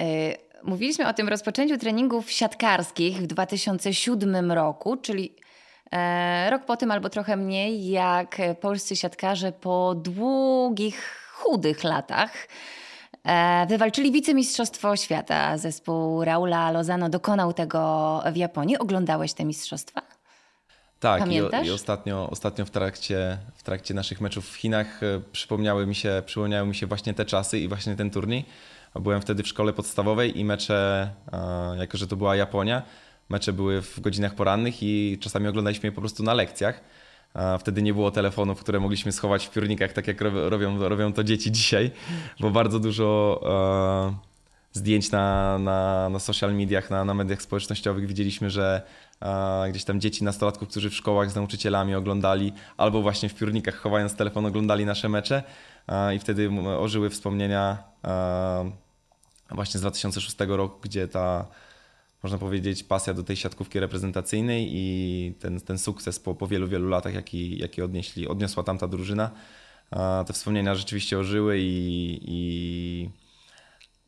[0.00, 5.36] Y, mówiliśmy o tym rozpoczęciu treningów siatkarskich w 2007 roku, czyli
[5.92, 12.48] e, rok po tym albo trochę mniej, jak polscy siatkarze po długich, chudych latach
[13.24, 15.58] e, wywalczyli wicemistrzostwo świata.
[15.58, 18.78] Zespół Raula Lozano dokonał tego w Japonii.
[18.78, 20.15] Oglądałeś te mistrzostwa?
[21.06, 21.66] Tak, Pamiętasz?
[21.66, 25.94] i, i ostatnio, ostatnio w, trakcie, w trakcie naszych meczów w Chinach e, przypomniały mi,
[25.94, 28.44] się, przypomniały mi się właśnie te czasy i właśnie ten turniej.
[29.00, 32.82] Byłem wtedy w szkole podstawowej i mecze, e, jako że to była Japonia,
[33.28, 36.80] mecze były w godzinach porannych i czasami oglądaliśmy je po prostu na lekcjach.
[37.58, 41.52] Wtedy nie było telefonów, które mogliśmy schować w piórnikach, tak jak robią, robią to dzieci
[41.52, 41.90] dzisiaj,
[42.40, 43.40] bo bardzo dużo
[44.22, 44.25] e,
[44.76, 48.82] zdjęć na, na, na social mediach, na, na mediach społecznościowych widzieliśmy, że
[49.70, 54.14] gdzieś tam dzieci, nastolatków, którzy w szkołach z nauczycielami oglądali, albo właśnie w piórnikach chowając
[54.14, 55.42] telefon oglądali nasze mecze
[56.16, 57.78] i wtedy ożyły wspomnienia
[59.50, 61.46] właśnie z 2006 roku, gdzie ta
[62.22, 66.88] można powiedzieć, pasja do tej siatkówki reprezentacyjnej i ten, ten sukces po, po wielu, wielu
[66.88, 69.30] latach, jaki, jaki odnieśli, odniosła tamta drużyna.
[70.26, 73.10] Te wspomnienia rzeczywiście ożyły i, i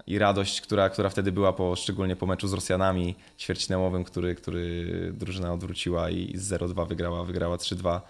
[0.09, 4.87] i radość, która, która wtedy była, po, szczególnie po meczu z Rosjanami ćwierćfinałowym, który, który
[5.13, 8.01] drużyna odwróciła i z 0-2 wygrała, wygrała 3-2.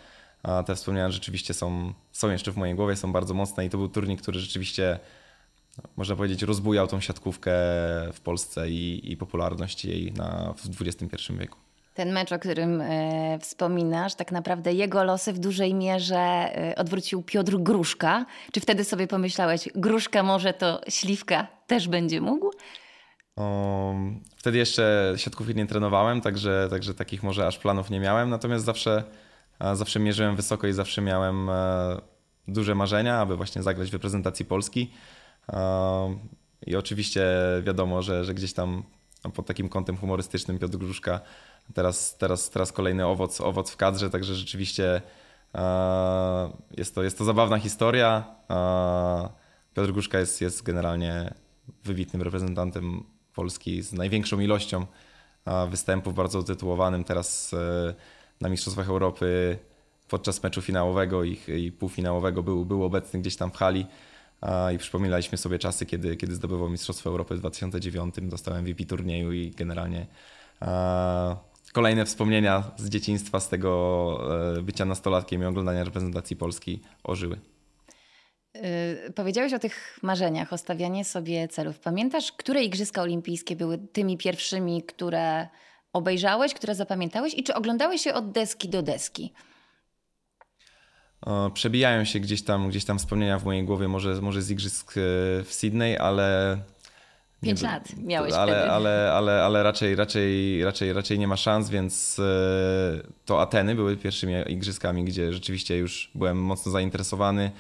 [0.43, 3.79] A te wspomnienia rzeczywiście są, są jeszcze w mojej głowie, są bardzo mocne i to
[3.79, 4.99] był turniej, który rzeczywiście
[5.97, 7.53] można powiedzieć, rozbujał tą siatkówkę
[8.13, 11.59] w Polsce i, i popularność jej na, w XXI wieku.
[11.95, 17.23] Ten mecz, o którym e, wspominasz, tak naprawdę jego losy w dużej mierze e, odwrócił
[17.23, 18.27] Piotr Gruszka.
[18.53, 22.51] Czy wtedy sobie pomyślałeś, Gruszka może to Śliwka też będzie mógł?
[23.37, 28.65] Um, wtedy jeszcze siatkówki nie trenowałem, także, także takich może aż planów nie miałem, natomiast
[28.65, 29.05] zawsze,
[29.75, 32.01] zawsze mierzyłem wysoko i zawsze miałem e,
[32.49, 34.91] duże marzenia, aby właśnie zagrać w reprezentacji Polski.
[35.53, 36.19] Um,
[36.67, 37.27] I oczywiście
[37.63, 38.83] wiadomo, że, że gdzieś tam
[39.35, 41.21] pod takim kątem humorystycznym Piotr Gruszka
[41.75, 45.03] Teraz, teraz, teraz kolejny owoc, owoc w kadrze, także rzeczywiście
[45.55, 48.25] e, jest, to, jest to zabawna historia.
[48.51, 49.29] E,
[49.75, 51.35] Piotr Guszka jest, jest generalnie
[51.85, 53.05] wybitnym reprezentantem
[53.35, 54.87] Polski z największą ilością
[55.47, 57.05] e, występów, bardzo utytułowanym.
[57.05, 57.55] Teraz
[58.41, 59.59] na Mistrzostwach Europy
[60.09, 63.87] podczas meczu finałowego i, i półfinałowego był, był obecny gdzieś tam w hali
[64.75, 68.15] i przypominaliśmy sobie czasy, kiedy, kiedy zdobywał Mistrzostwo Europy w 2009.
[68.23, 70.07] Dostałem VP turnieju i generalnie
[71.73, 74.21] kolejne wspomnienia z dzieciństwa, z tego
[74.59, 77.39] e, bycia nastolatkiem i oglądania reprezentacji Polski ożyły.
[79.05, 81.79] Yy, powiedziałeś o tych marzeniach, o stawianie sobie celów.
[81.79, 85.49] Pamiętasz, które Igrzyska Olimpijskie były tymi pierwszymi, które
[85.93, 89.33] obejrzałeś, które zapamiętałeś i czy oglądałeś się od deski do deski?
[91.55, 95.01] Przebijają się gdzieś tam, gdzieś tam wspomnienia w mojej głowie, może, może z Igrzysk e,
[95.45, 96.59] w Sydney, ale
[97.41, 98.71] Pięć lat miałeś ale, wtedy.
[98.71, 102.23] Ale, ale, ale raczej, raczej, raczej, raczej nie ma szans, więc e,
[103.25, 107.51] to Ateny były pierwszymi igrzyskami, gdzie rzeczywiście już byłem mocno zainteresowany.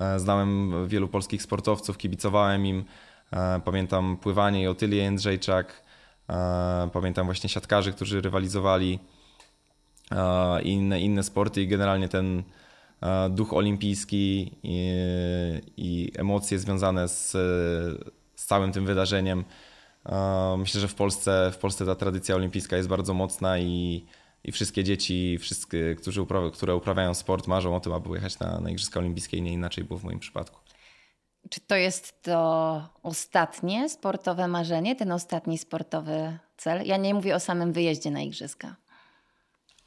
[0.00, 2.84] E, znałem wielu polskich sportowców, kibicowałem im.
[3.32, 5.88] E, pamiętam pływanie i Otylię Jędrzejczak.
[6.92, 8.98] Pamiętam właśnie siatkarzy, którzy rywalizowali
[10.62, 12.42] i inne, inne sporty i generalnie ten
[13.30, 14.92] duch olimpijski i,
[15.76, 17.36] i emocje związane z
[18.38, 19.44] z całym tym wydarzeniem.
[20.58, 24.04] Myślę, że w Polsce, w Polsce ta tradycja olimpijska jest bardzo mocna i,
[24.44, 28.60] i wszystkie dzieci, wszystkie, którzy upra które uprawiają sport, marzą o tym, aby jechać na,
[28.60, 30.60] na Igrzyska Olimpijskie i nie inaczej było w moim przypadku.
[31.50, 36.86] Czy to jest to ostatnie sportowe marzenie, ten ostatni sportowy cel?
[36.86, 38.76] Ja nie mówię o samym wyjeździe na Igrzyska.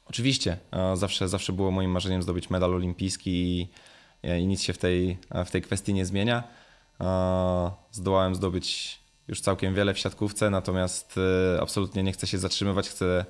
[0.04, 0.58] Oczywiście.
[0.94, 3.70] Zawsze, zawsze było moim marzeniem zdobyć medal olimpijski i,
[4.40, 6.42] i nic się w tej, w tej kwestii nie zmienia.
[7.90, 8.98] Zdołałem zdobyć
[9.28, 11.20] już całkiem wiele w siatkówce, natomiast
[11.60, 13.24] absolutnie nie chcę się zatrzymywać, chcę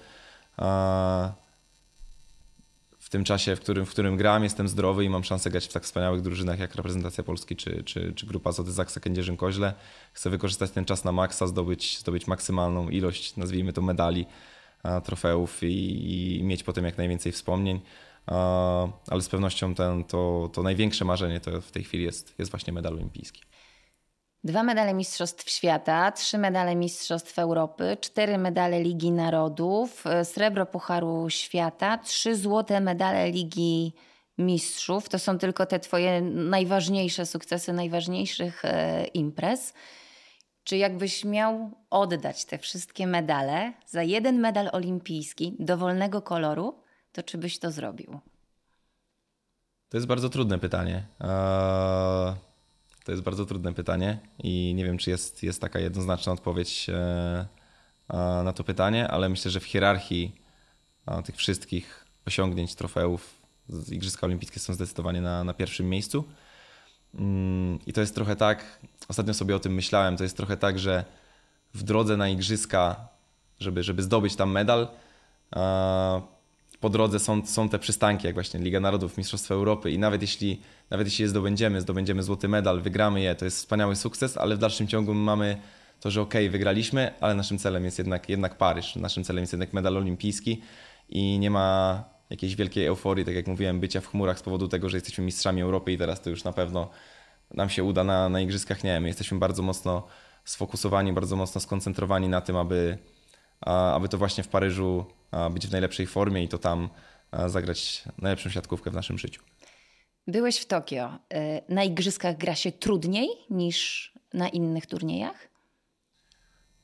[2.99, 5.73] w tym czasie, w którym, w którym gram, jestem zdrowy i mam szansę grać w
[5.73, 9.73] tak wspaniałych drużynach jak reprezentacja Polski czy, czy, czy grupa Zody Zaksa Kędzierzyn-Koźle.
[10.13, 14.27] Chcę wykorzystać ten czas na maksa, zdobyć, zdobyć maksymalną ilość, nazwijmy to medali,
[15.05, 17.81] trofeów i, i mieć potem jak najwięcej wspomnień.
[19.09, 22.73] Ale z pewnością ten, to, to największe marzenie to w tej chwili jest, jest właśnie
[22.73, 23.43] medal olimpijski.
[24.45, 31.31] Dwa medale Mistrzostw Świata, trzy medale Mistrzostw Europy, cztery medale Ligi Narodów, e, srebro Pucharu
[31.31, 33.93] Świata, trzy złote medale Ligi
[34.39, 35.09] Mistrzów.
[35.09, 39.75] To są tylko te Twoje najważniejsze sukcesy, najważniejszych e, imprez.
[40.65, 46.75] Czy jakbyś miał oddać te wszystkie medale za jeden medal olimpijski dowolnego koloru,
[47.13, 48.21] to czy byś to zrobił?
[49.89, 51.03] To jest bardzo trudne pytanie.
[51.21, 52.52] Eee
[53.05, 57.47] to jest bardzo trudne pytanie i nie wiem, czy jest, jest taka jednoznaczna odpowiedź e,
[58.45, 60.43] na to pytanie, ale myślę, że w hierarchii
[61.25, 63.43] tych wszystkich osiągnięć, trofeów,
[63.91, 66.25] Igrzyska Olimpijskie są zdecydowanie na, na pierwszym miejscu.
[67.15, 68.79] Mm, I to jest trochę tak,
[69.09, 71.05] ostatnio sobie o tym myślałem, to jest trochę tak, że
[71.75, 73.09] w drodze na Igrzyska,
[73.61, 74.89] żeby, żeby zdobyć tam medal,
[76.83, 80.61] po drodze są, są te przystanki, jak właśnie Liga Narodów, Mistrzostwa Europy i nawet jeśli,
[80.91, 84.59] nawet jeśli je zdobędziemy, zdobędziemy złoty medal, wygramy je, to jest wspaniały sukces, ale w
[84.59, 85.57] dalszym ciągu mamy
[86.01, 89.53] to, że okej, okay, wygraliśmy, ale naszym celem jest jednak, jednak Paryż, naszym celem jest
[89.53, 90.63] jednak medal olimpijski
[91.09, 94.89] i nie ma jakiejś wielkiej euforii, tak jak mówiłem, bycia w chmurach z powodu tego,
[94.89, 96.91] że jesteśmy mistrzami Europy i teraz to już na pewno
[97.55, 98.85] nam się uda na, na igrzyskach.
[98.85, 100.07] Nie, my jesteśmy bardzo mocno
[100.45, 102.99] sfokusowani, bardzo mocno skoncentrowani na tym, aby,
[103.67, 105.05] aby to właśnie w Paryżu
[105.51, 106.89] być w najlepszej formie i to tam
[107.47, 109.43] zagrać najlepszą siatkówkę w naszym życiu.
[110.27, 111.13] Byłeś w Tokio.
[111.15, 111.19] Y,
[111.69, 115.49] na igrzyskach gra się trudniej niż na innych turniejach?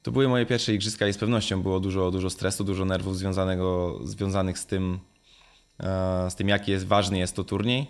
[0.03, 3.99] To były moje pierwsze igrzyska i z pewnością było dużo, dużo stresu, dużo nerwów związanego,
[4.05, 4.99] związanych z tym,
[6.29, 7.87] z tym, jaki jest ważny jest to turniej.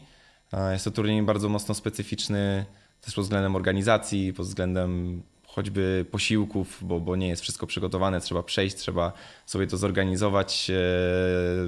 [0.73, 2.65] Jest to turniej bardzo mocno specyficzny
[3.01, 5.23] też pod względem organizacji, pod względem
[5.59, 9.13] choćby posiłków, bo, bo nie jest wszystko przygotowane, trzeba przejść, trzeba
[9.47, 10.71] sobie to zorganizować.
[10.71, 10.75] E,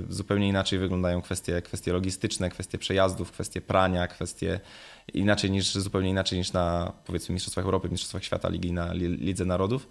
[0.09, 4.61] zupełnie inaczej wyglądają kwestie, kwestie logistyczne, kwestie przejazdów, kwestie prania, kwestie
[5.15, 9.89] inaczej niż, zupełnie inaczej niż na powiedzmy Mistrzostwach Europy, Mistrzostwach Świata, Ligi na Lidze Narodów.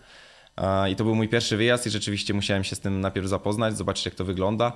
[0.91, 4.05] I to był mój pierwszy wyjazd i rzeczywiście musiałem się z tym najpierw zapoznać, zobaczyć
[4.05, 4.71] jak to wygląda.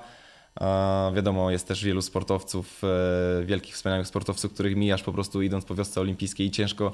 [1.14, 5.74] Wiadomo, jest też wielu sportowców, e, wielkich, wspaniałych sportowców, których mijasz po prostu idąc po
[5.74, 6.92] wiosce olimpijskiej i ciężko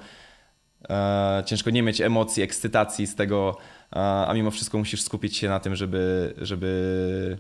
[1.47, 3.57] ciężko nie mieć emocji, ekscytacji z tego,
[3.93, 7.39] e, a mimo wszystko musisz skupić się na tym, żeby, żeby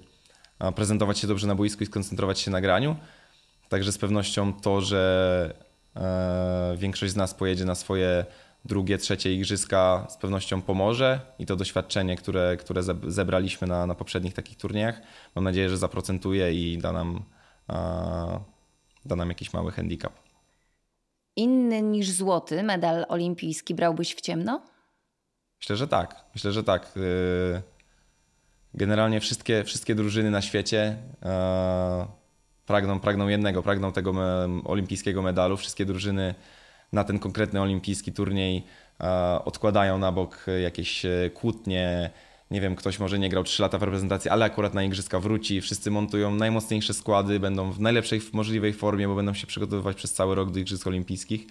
[0.59, 2.97] e, prezentować się dobrze na boisku i skoncentrować się na graniu.
[3.69, 5.71] Także z pewnością to, że
[6.77, 8.25] większość z nas pojedzie na swoje
[8.65, 14.35] drugie, trzecie igrzyska z pewnością pomoże i to doświadczenie, które, które zebraliśmy na, na poprzednich
[14.35, 15.01] takich turniejach,
[15.35, 17.23] mam nadzieję, że zaprocentuje i da nam,
[19.05, 20.30] da nam jakiś mały handicap
[21.37, 24.63] inny niż złoty medal olimpijski brałbyś w ciemno?
[25.61, 26.25] Myślę, że tak.
[26.35, 26.97] Myślę, że tak.
[26.97, 27.63] Y,
[28.75, 32.07] generalnie wszystkie, wszystkie drużyny na świecie e,
[32.67, 34.15] pragną, pragną jednego, pragną tego
[34.65, 35.57] olimpijskiego medalu.
[35.57, 36.35] Wszystkie drużyny
[36.93, 38.65] na ten konkretny olimpijski turniej
[39.01, 42.11] e, odkładają na bok jakieś e, kłótnie,
[42.51, 45.61] nie wiem, ktoś może nie grał 3 lata w reprezentacji, ale akurat na igrzyska wróci,
[45.61, 50.35] wszyscy montują najmocniejsze składy, będą w najlepszej możliwej formie, bo będą się przygotowywać przez cały
[50.35, 51.47] rok do Igrzysk Olimpijskich.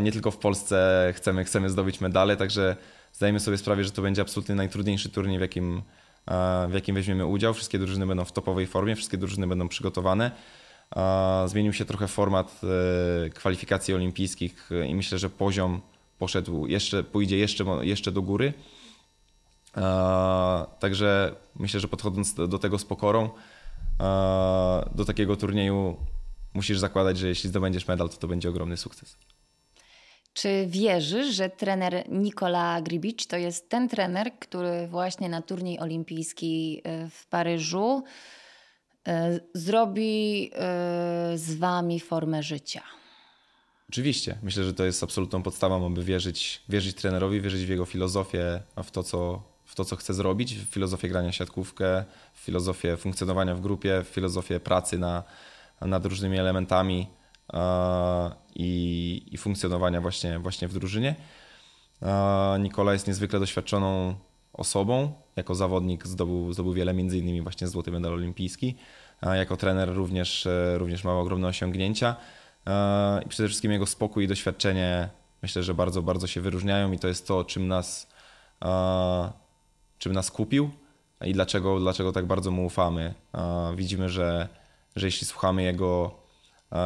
[0.00, 2.76] Nie tylko w Polsce chcemy, chcemy zdobyć medale, także
[3.12, 5.82] zdajemy sobie sprawę, że to będzie absolutnie najtrudniejszy turniej, w jakim,
[6.68, 7.54] w jakim weźmiemy udział.
[7.54, 10.30] Wszystkie drużyny będą w topowej formie, wszystkie drużyny będą przygotowane.
[11.46, 12.60] Zmienił się trochę format
[13.26, 15.80] e, kwalifikacji olimpijskich i myślę, że poziom
[16.18, 18.52] poszedł jeszcze, pójdzie jeszcze, jeszcze do góry.
[20.78, 23.30] Także myślę, że podchodząc do tego z pokorą,
[24.94, 25.96] do takiego turnieju
[26.54, 29.16] musisz zakładać, że jeśli zdobędziesz medal, to to będzie ogromny sukces.
[30.32, 36.82] Czy wierzysz, że trener Nikola Gribicz to jest ten trener, który właśnie na turniej olimpijski
[37.06, 38.02] y, w Paryżu
[39.08, 39.12] y,
[39.54, 40.50] zrobi
[41.34, 42.82] y, z wami formę życia?
[43.88, 44.38] Oczywiście.
[44.42, 48.90] Myślę, że to jest absolutną podstawą, aby wierzyć, wierzyć trenerowi, wierzyć w jego filozofię, w
[48.90, 52.04] to, co, w to, co chce zrobić, w filozofię grania siatkówkę,
[52.34, 55.22] w filozofię funkcjonowania w grupie, w filozofię pracy na,
[55.80, 57.06] nad różnymi elementami
[58.54, 61.14] i, i funkcjonowania właśnie, właśnie w drużynie.
[62.60, 64.14] Nikola jest niezwykle doświadczoną
[64.52, 65.12] osobą.
[65.36, 68.76] Jako zawodnik zdobył, zdobył wiele, między innymi właśnie złoty medal olimpijski.
[69.22, 72.16] Jako trener również, również ma ogromne osiągnięcia.
[73.26, 75.08] I przede wszystkim jego spokój i doświadczenie
[75.42, 78.08] myślę, że bardzo, bardzo się wyróżniają i to jest to, czym nas,
[80.00, 80.70] czym nas kupił
[81.24, 83.14] i dlaczego, dlaczego tak bardzo mu ufamy.
[83.76, 84.48] Widzimy, że,
[84.96, 86.14] że jeśli słuchamy jego,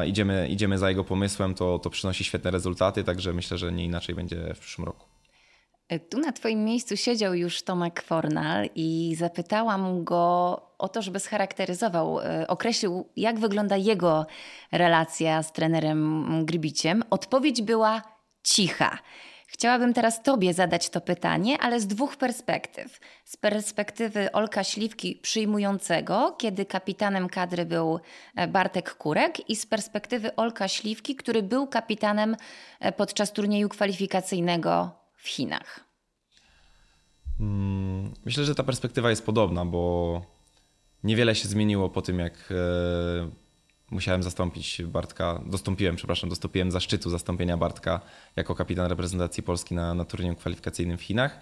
[0.07, 4.15] idziemy, idziemy za jego pomysłem, to, to przynosi świetne rezultaty, także myślę, że nie inaczej
[4.15, 5.07] będzie w przyszłym roku.
[5.89, 11.21] E, tu na Twoim miejscu siedział już Tomek Fornal i zapytałam go o to, żeby
[11.21, 14.27] scharakteryzował, e, określił, jak wygląda jego
[14.73, 17.03] relacja z trenerem Grybiciem.
[17.11, 18.03] Odpowiedź była
[18.43, 18.99] cicha.
[19.47, 23.01] Chciałabym teraz Tobie zadać to pytanie, ale z dwóch perspektyw.
[23.25, 28.01] Z perspektywy Olka Śliwki przyjmującego, kiedy kapitanem kadry był
[28.37, 32.37] e, Bartek Kurek, i z perspektywy Olka Śliwki, który był kapitanem
[32.97, 35.85] podczas turnieju kwalifikacyjnego w Chinach?
[37.41, 40.23] Mm, myślę, że ta perspektywa jest podobna, bo
[41.05, 43.44] niewiele się zmieniło po tym, jak e,
[43.95, 48.01] musiałem zastąpić Bartka, dostąpiłem, przepraszam, dostąpiłem zaszczytu zastąpienia Bartka
[48.37, 51.41] jako kapitan reprezentacji Polski na, na turnieju kwalifikacyjnym w Chinach.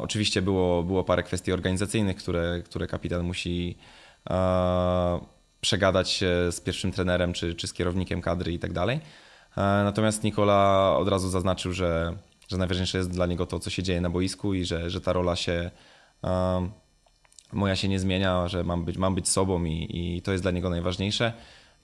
[0.00, 3.78] Oczywiście było, było parę kwestii organizacyjnych, które, które kapitan musi
[5.60, 9.00] przegadać z pierwszym trenerem czy, czy z kierownikiem kadry i tak dalej.
[9.56, 12.16] Natomiast Nikola od razu zaznaczył, że
[12.48, 15.12] że najważniejsze jest dla niego to, co się dzieje na boisku i że, że ta
[15.12, 15.70] rola się
[17.52, 20.50] moja się nie zmienia, że mam być, mam być sobą i, i to jest dla
[20.50, 21.32] niego najważniejsze.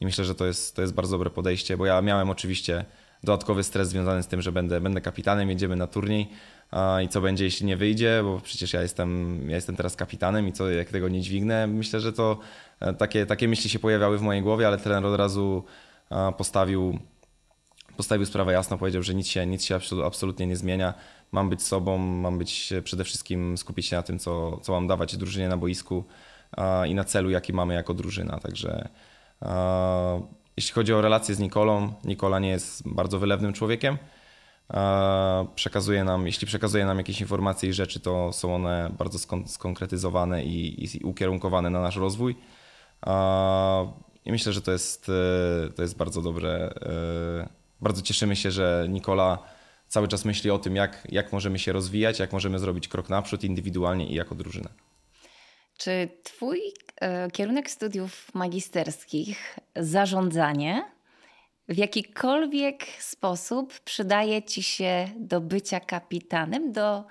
[0.01, 2.85] I myślę, że to jest, to jest bardzo dobre podejście, bo ja miałem oczywiście
[3.25, 6.29] dodatkowy stres związany z tym, że będę, będę kapitanem, jedziemy na turniej
[7.05, 10.53] i co będzie, jeśli nie wyjdzie, bo przecież ja jestem, ja jestem teraz kapitanem i
[10.53, 11.67] co, jak tego nie dźwignę.
[11.67, 12.39] Myślę, że to
[12.81, 15.65] e, takie, takie myśli się pojawiały w mojej głowie, ale trener od razu
[16.37, 16.99] postawił
[17.97, 20.95] postawił sprawę jasno, powiedział, że nic się, nic się absolutnie nie zmienia.
[21.33, 25.17] Mam być sobą, mam być przede wszystkim skupić się na tym, co, co mam dawać
[25.17, 26.05] drużynie na boisku
[26.89, 28.39] i na celu, jaki mamy jako drużyna.
[28.39, 28.89] Także
[30.57, 33.99] jeśli chodzi o relację z Nikolą, Nikola nie jest bardzo wylewnym człowiekiem.
[35.55, 40.85] Przekazuje nam, jeśli przekazuje nam jakieś informacje i rzeczy, to są one bardzo skonkretyzowane i,
[40.85, 42.37] i ukierunkowane na nasz rozwój.
[44.25, 47.49] I myślę, że to jest, e, to jest bardzo dobre e,
[47.81, 49.39] bardzo cieszymy się, że Nikola
[49.93, 53.45] cały czas myśli o tym, jak, jak możemy się rozwijać, jak możemy zrobić krok naprzód
[53.45, 54.71] indywidualnie i jako drużyna.
[55.79, 56.61] Czy Twój
[57.01, 60.83] e, kierunek studiów magisterskich, zarządzanie,
[61.69, 67.05] w jakikolwiek sposób przydaje Ci się do bycia kapitanem, do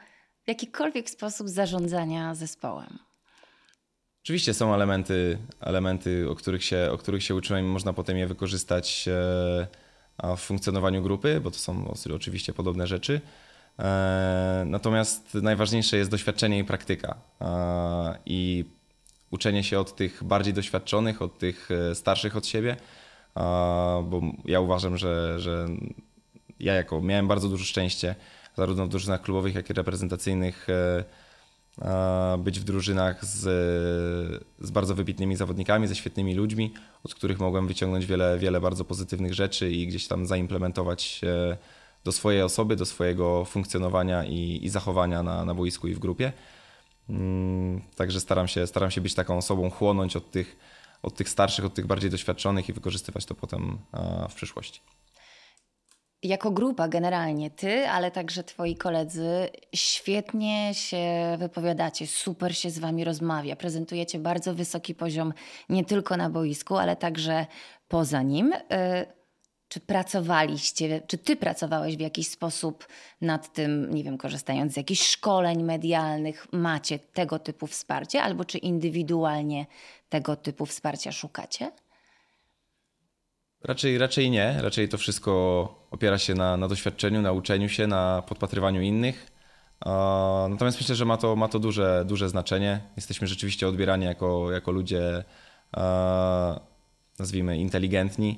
[0.45, 2.99] w jakikolwiek sposób zarządzania zespołem?
[4.23, 8.27] Oczywiście są elementy, elementy o, których się, o których się uczyłem i można potem je
[8.27, 9.07] wykorzystać.
[9.07, 9.80] E,
[10.37, 13.21] w funkcjonowaniu grupy, bo to są oczywiście podobne rzeczy.
[13.79, 17.17] E, natomiast najważniejsze jest doświadczenie i praktyka.
[17.41, 18.65] E, I
[19.31, 22.77] uczenie się od tych bardziej doświadczonych, od tych e, starszych od siebie,
[24.03, 25.67] bo ja uważam, że, że
[26.59, 28.15] ja jako miałem bardzo dużo szczęście,
[28.57, 30.67] zarówno w drużynach klubowych, jak i reprezentacyjnych,
[32.37, 33.39] być w drużynach z,
[34.59, 39.33] z bardzo wybitnymi zawodnikami, ze świetnymi ludźmi, od których mogłem wyciągnąć wiele, wiele bardzo pozytywnych
[39.33, 41.21] rzeczy i gdzieś tam zaimplementować
[42.03, 46.33] do swojej osoby, do swojego funkcjonowania i, i zachowania na, na boisku i w grupie.
[47.09, 50.57] Mm, także staram się, staram się być taką osobą, chłonąć od tych,
[51.03, 53.77] od tych starszych, od tych bardziej doświadczonych i wykorzystywać to potem
[54.29, 54.81] w przyszłości
[56.23, 63.03] jako grupa generalnie, ty, ale także twoi koledzy, świetnie się wypowiadacie, super się z wami
[63.03, 65.33] rozmawia, prezentujecie bardzo wysoki poziom
[65.69, 67.45] nie tylko na boisku, ale także
[67.87, 68.53] poza nim.
[68.53, 69.21] Y,
[69.67, 72.87] czy pracowaliście, czy ty pracowałeś w jakiś sposób
[73.21, 78.57] nad tym, nie wiem, korzystając z jakichś szkoleń medialnych, macie tego typu wsparcie, albo czy
[78.57, 79.65] indywidualnie
[80.09, 81.71] tego typu wsparcia szukacie?
[83.63, 84.57] Raczej, raczej nie.
[84.61, 89.31] Raczej to wszystko opiera się na, na doświadczeniu, na uczeniu się, na podpatrywaniu innych.
[90.49, 92.81] Natomiast myślę, że ma to, ma to duże, duże znaczenie.
[92.95, 95.23] Jesteśmy rzeczywiście odbierani jako, jako ludzie,
[97.19, 98.37] nazwijmy, inteligentni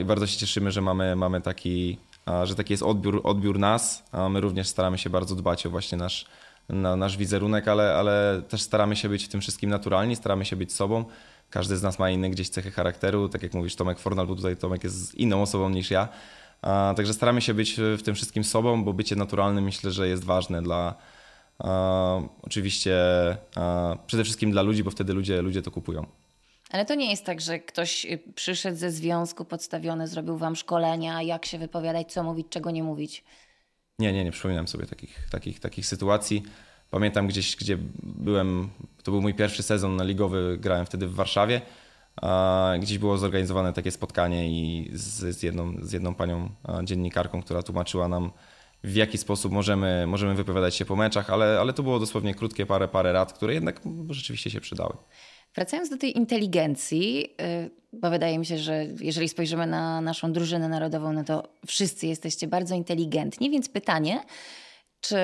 [0.00, 1.98] i bardzo się cieszymy, że mamy, mamy taki,
[2.44, 4.04] że taki jest odbiór, odbiór nas.
[4.30, 6.26] My również staramy się bardzo dbać o właśnie nasz,
[6.68, 10.56] na nasz wizerunek, ale, ale też staramy się być w tym wszystkim naturalni, staramy się
[10.56, 11.04] być sobą.
[11.50, 13.28] Każdy z nas ma inne gdzieś cechy charakteru.
[13.28, 16.08] Tak jak mówisz, Tomek Fornal, bo tutaj Tomek jest inną osobą niż ja.
[16.96, 20.62] Także staramy się być w tym wszystkim sobą, bo bycie naturalnym myślę, że jest ważne
[20.62, 20.94] dla
[22.42, 22.96] oczywiście
[24.06, 26.06] przede wszystkim dla ludzi, bo wtedy ludzie, ludzie to kupują.
[26.70, 31.22] Ale to nie jest tak, że ktoś y, przyszedł ze związku podstawiony, zrobił wam szkolenia,
[31.22, 33.24] jak się wypowiadać, co mówić, czego nie mówić.
[33.98, 36.42] Nie, nie, nie przypominam sobie takich, takich, takich sytuacji.
[36.90, 38.68] Pamiętam gdzieś, gdzie byłem,
[39.02, 41.60] to był mój pierwszy sezon ligowy, grałem wtedy w Warszawie
[42.80, 46.50] gdzieś było zorganizowane takie spotkanie i z, z, jedną, z jedną panią
[46.84, 48.30] dziennikarką, która tłumaczyła nam,
[48.84, 52.66] w jaki sposób możemy, możemy wypowiadać się po meczach, ale, ale to było dosłownie krótkie
[52.66, 54.96] parę, parę rad, które jednak rzeczywiście się przydały.
[55.54, 60.68] Wracając do tej inteligencji, y, bo wydaje mi się, że jeżeli spojrzymy na naszą drużynę
[60.68, 64.20] narodową, no to wszyscy jesteście bardzo inteligentni, więc pytanie,
[65.00, 65.16] czy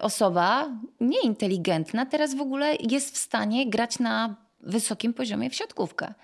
[0.00, 6.14] osoba nieinteligentna teraz w ogóle jest w stanie grać na wysokim poziomie w siatkówkę?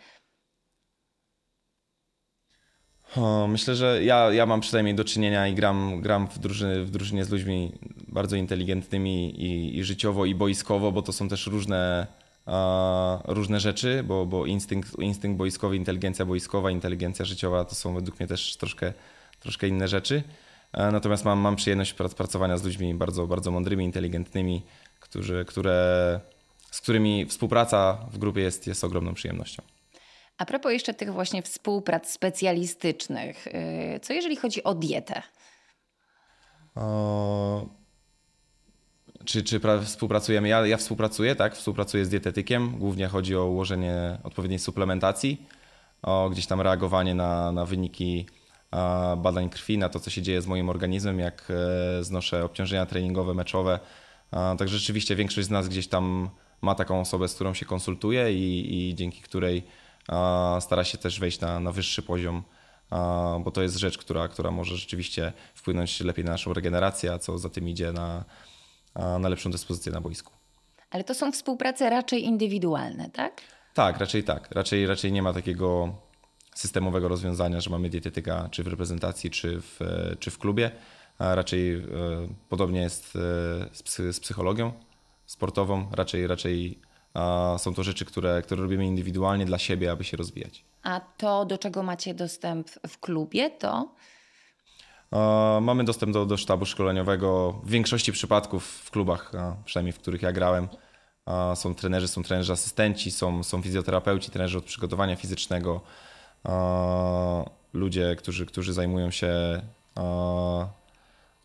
[3.49, 7.25] Myślę, że ja, ja mam przynajmniej do czynienia i gram, gram w, drużynie, w drużynie
[7.25, 7.73] z ludźmi
[8.09, 12.07] bardzo inteligentnymi i, i życiowo, i boiskowo, bo to są też różne,
[13.25, 18.27] różne rzeczy, bo, bo instynkt, instynkt boiskowy, inteligencja boiskowa, inteligencja życiowa to są według mnie
[18.27, 18.93] też troszkę,
[19.41, 20.23] troszkę inne rzeczy.
[20.75, 24.63] Natomiast mam, mam przyjemność pracowania z ludźmi bardzo, bardzo mądrymi, inteligentnymi,
[25.01, 26.21] którzy, które,
[26.71, 29.63] z którymi współpraca w grupie jest, jest ogromną przyjemnością.
[30.39, 35.23] A propos jeszcze tych właśnie współprac specjalistycznych, y, co jeżeli chodzi o dietę?
[36.75, 37.67] O,
[39.25, 40.49] czy, czy współpracujemy?
[40.49, 42.79] Ja, ja współpracuję, tak, współpracuję z dietetykiem.
[42.79, 45.47] Głównie chodzi o ułożenie odpowiedniej suplementacji,
[46.03, 48.27] o gdzieś tam reagowanie na, na wyniki
[49.17, 53.35] badań krwi, na to, co się dzieje z moim organizmem, jak e, znoszę obciążenia treningowe,
[53.35, 53.81] meczowe.
[54.59, 56.31] Także rzeczywiście większość z nas gdzieś tam
[56.63, 59.63] ma taką osobę, z którą się konsultuje i, i dzięki której
[60.61, 62.43] stara się też wejść na, na wyższy poziom,
[63.41, 67.39] bo to jest rzecz, która, która może rzeczywiście wpłynąć lepiej na naszą regenerację, a co
[67.39, 68.25] za tym idzie na,
[69.19, 70.33] na lepszą dyspozycję na boisku.
[70.91, 73.41] Ale to są współprace raczej indywidualne, tak?
[73.75, 74.49] Tak, raczej tak.
[74.51, 75.95] Raczej, raczej nie ma takiego
[76.55, 79.79] systemowego rozwiązania, że mamy dietetyka czy w reprezentacji, czy w,
[80.19, 80.71] czy w klubie.
[81.19, 81.83] A raczej e,
[82.49, 83.17] podobnie jest
[84.07, 84.73] e, z psychologią
[85.27, 85.87] sportową.
[85.93, 86.79] Raczej, raczej
[87.59, 90.65] są to rzeczy, które, które robimy indywidualnie dla siebie, aby się rozwijać.
[90.83, 93.95] A to, do czego macie dostęp w klubie, to?
[95.61, 97.53] Mamy dostęp do, do sztabu szkoleniowego.
[97.65, 99.33] W większości przypadków w klubach,
[99.65, 100.69] przynajmniej w których ja grałem,
[101.55, 105.81] są trenerzy, są trenerzy asystenci, są, są fizjoterapeuci, trenerzy od przygotowania fizycznego,
[107.73, 109.63] ludzie, którzy, którzy zajmują się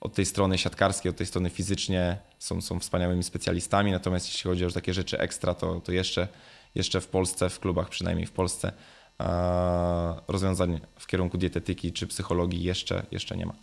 [0.01, 4.65] od tej strony siatkarskiej, od tej strony fizycznie są, są wspaniałymi specjalistami, natomiast jeśli chodzi
[4.65, 6.27] o takie rzeczy ekstra, to, to jeszcze,
[6.75, 8.71] jeszcze w Polsce, w klubach przynajmniej w Polsce,
[10.27, 13.53] rozwiązań w kierunku dietetyki czy psychologii jeszcze, jeszcze nie ma.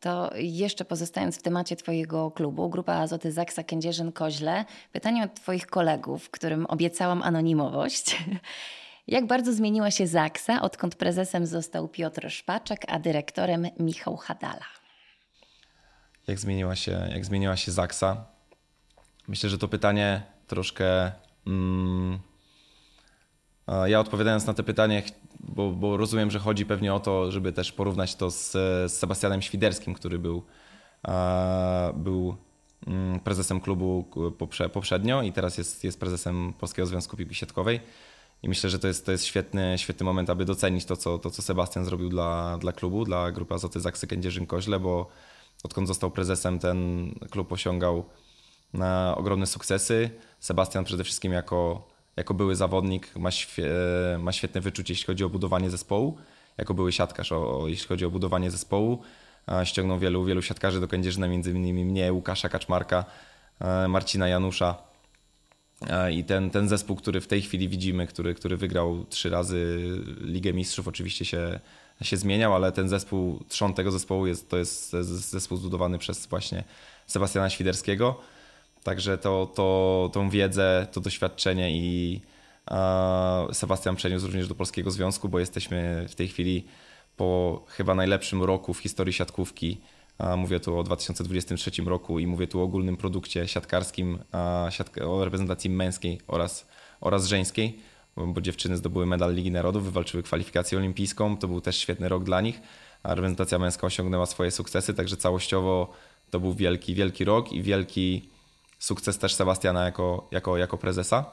[0.00, 6.30] To jeszcze pozostając w temacie Twojego klubu, Grupa Azoty Zaksa Kędzierzyn-Koźle, pytanie od Twoich kolegów,
[6.30, 8.16] którym obiecałam anonimowość.
[9.06, 14.64] Jak bardzo zmieniła się Zaksa, odkąd prezesem został Piotr Szpaczek, a dyrektorem Michał Hadala?
[16.26, 18.24] Jak zmieniła się, jak zmieniła się Zaksa?
[19.28, 21.12] Myślę, że to pytanie troszkę.
[21.46, 22.18] Mm,
[23.86, 25.02] ja odpowiadając na to pytanie,
[25.40, 29.42] bo, bo, rozumiem, że chodzi pewnie o to, żeby też porównać to z, z Sebastianem
[29.42, 30.42] Świderskim, który był,
[31.94, 32.36] był
[32.86, 34.04] mm, prezesem klubu
[34.38, 37.80] poprze, poprzednio i teraz jest, jest prezesem Polskiego Związku Piłki Siatkowej.
[38.42, 41.30] I myślę, że to jest, to jest świetny, świetny moment, aby docenić to, co, to,
[41.30, 45.08] co Sebastian zrobił dla, dla klubu, dla grupy Azoty Zaksy Kędzierzyn-Koźle, bo
[45.62, 48.04] odkąd został prezesem, ten klub osiągał
[48.74, 50.10] na ogromne sukcesy.
[50.40, 53.70] Sebastian przede wszystkim jako, jako były zawodnik ma, świe,
[54.18, 56.18] ma świetne wyczucie, jeśli chodzi o budowanie zespołu.
[56.58, 59.02] Jako były siatkarz, o, jeśli chodzi o budowanie zespołu.
[59.64, 63.04] Ściągnął wielu, wielu siatkarzy do Kędzierzyna, między innymi mnie, Łukasza Kaczmarka,
[63.60, 64.91] e, Marcina Janusza.
[65.90, 69.88] E, I ten, ten zespół, który w tej chwili widzimy, który, który wygrał trzy razy
[70.20, 71.60] Ligę Mistrzów, oczywiście się,
[72.02, 74.90] się zmieniał, ale ten zespół, trzon tego zespołu jest, to jest
[75.30, 76.64] zespół zbudowany przez właśnie
[77.06, 78.20] Sebastiana Świderskiego.
[78.82, 82.20] Także to, to, tą wiedzę, to doświadczenie i
[83.52, 86.64] Sebastian przeniósł również do Polskiego Związku, bo jesteśmy w tej chwili
[87.16, 89.80] po chyba najlepszym roku w historii siatkówki
[90.36, 94.18] Mówię tu o 2023 roku i mówię tu o ogólnym produkcie siatkarskim,
[95.06, 96.66] o reprezentacji męskiej oraz,
[97.00, 97.78] oraz żeńskiej,
[98.16, 101.36] bo dziewczyny zdobyły medal Ligi Narodów, wywalczyły kwalifikację olimpijską.
[101.36, 102.60] To był też świetny rok dla nich,
[103.02, 105.92] a reprezentacja męska osiągnęła swoje sukcesy, także całościowo
[106.30, 108.28] to był wielki, wielki rok i wielki
[108.78, 111.24] sukces też Sebastiana jako, jako, jako prezesa.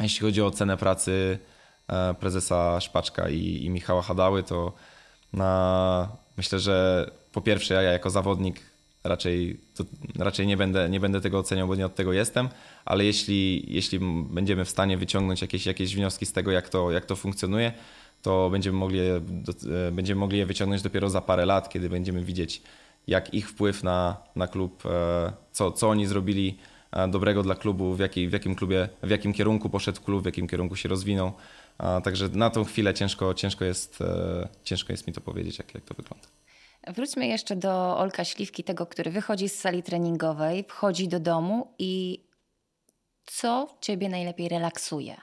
[0.00, 1.38] Jeśli chodzi o ocenę pracy
[1.88, 4.72] e, prezesa Szpaczka i, i Michała Hadały, to
[5.32, 8.60] na, myślę, że po pierwsze ja jako zawodnik
[9.04, 9.84] raczej, to,
[10.18, 12.48] raczej nie, będę, nie będę tego oceniał, bo nie od tego jestem,
[12.84, 13.98] ale jeśli, jeśli
[14.30, 17.72] będziemy w stanie wyciągnąć jakieś, jakieś wnioski z tego, jak to, jak to funkcjonuje,
[18.22, 19.20] to będziemy mogli, e,
[19.92, 22.62] będziemy mogli je wyciągnąć dopiero za parę lat, kiedy będziemy widzieć,
[23.06, 26.58] jak ich wpływ na, na klub, e, co, co oni zrobili
[26.92, 27.98] e, dobrego dla klubu, w,
[28.28, 31.32] w jakim klubie, w jakim kierunku poszedł klub, w jakim kierunku się rozwinął.
[32.04, 33.98] Także na tą chwilę ciężko, ciężko, jest,
[34.64, 36.26] ciężko jest mi to powiedzieć, jak, jak to wygląda.
[36.94, 42.22] Wróćmy jeszcze do Olka Śliwki, tego, który wychodzi z sali treningowej, wchodzi do domu i
[43.26, 45.16] co ciebie najlepiej relaksuje?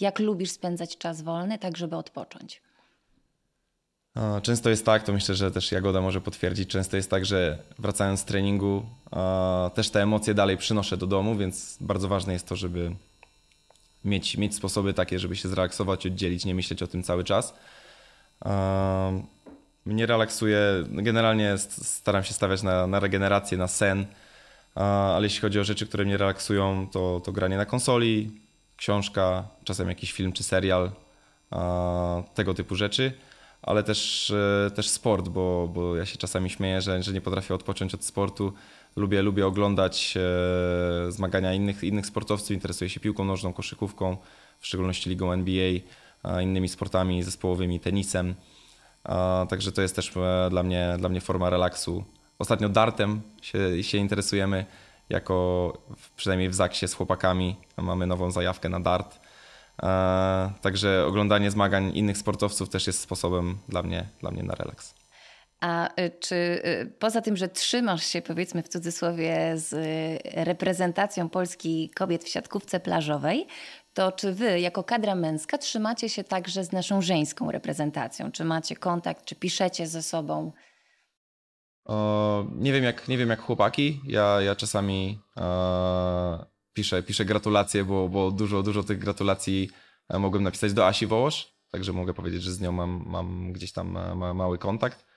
[0.00, 2.62] Jak lubisz spędzać czas wolny, tak żeby odpocząć?
[4.42, 8.20] Często jest tak, to myślę, że też Jagoda może potwierdzić, często jest tak, że wracając
[8.20, 8.82] z treningu
[9.74, 12.94] też te emocje dalej przynoszę do domu, więc bardzo ważne jest to, żeby
[14.04, 17.54] mieć, mieć sposoby takie, żeby się zrelaksować, oddzielić, nie myśleć o tym cały czas.
[19.88, 24.06] Mnie relaksuje, generalnie staram się stawiać na, na regenerację, na sen,
[24.74, 28.30] ale jeśli chodzi o rzeczy, które mnie relaksują, to, to granie na konsoli,
[28.76, 30.90] książka, czasem jakiś film czy serial,
[32.34, 33.12] tego typu rzeczy
[33.62, 34.30] ale też,
[34.66, 38.04] e, też sport, bo, bo ja się czasami śmieję, że, że nie potrafię odpocząć od
[38.04, 38.52] sportu.
[38.96, 44.16] Lubię, lubię oglądać e, zmagania innych, innych sportowców, interesuję się piłką nożną, koszykówką,
[44.60, 45.72] w szczególności ligą NBA,
[46.40, 48.34] innymi sportami zespołowymi, tenisem.
[49.48, 52.04] Także to jest też e, dla mnie, dla mnie forma relaksu.
[52.38, 54.66] Ostatnio dartem się, się interesujemy,
[55.08, 55.72] jako
[56.16, 57.56] przynajmniej w Zaksie z chłopakami.
[57.76, 59.18] Mamy nową zajawkę na dart
[59.82, 64.94] E, także oglądanie zmagań innych sportowców też jest sposobem dla mnie, dla mnie na relaks.
[65.60, 71.28] A y, czy y, poza tym, że trzymasz się, powiedzmy w cudzysłowie, z y, reprezentacją
[71.28, 73.46] Polski kobiet w siatkówce plażowej,
[73.98, 78.32] to czy wy, jako kadra męska, trzymacie się także z naszą żeńską reprezentacją?
[78.32, 80.52] Czy macie kontakt, czy piszecie ze sobą?
[81.84, 84.00] O, nie, wiem jak, nie wiem jak chłopaki.
[84.04, 85.20] Ja, ja czasami.
[85.36, 89.70] E piszę, piszę gratulacje, bo, bo dużo, dużo tych gratulacji
[90.08, 93.72] e, mogłem napisać do Asi Wołosz, także mogę powiedzieć, że z nią mam, mam gdzieś
[93.72, 95.08] tam e, ma, mały kontakt.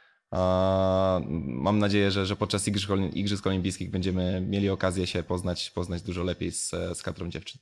[1.45, 6.23] Mam nadzieję, że, że podczas Igrzysk, Igrzysk Olimpijskich będziemy mieli okazję się poznać, poznać dużo
[6.23, 7.61] lepiej z, z kadrą dziewczyn.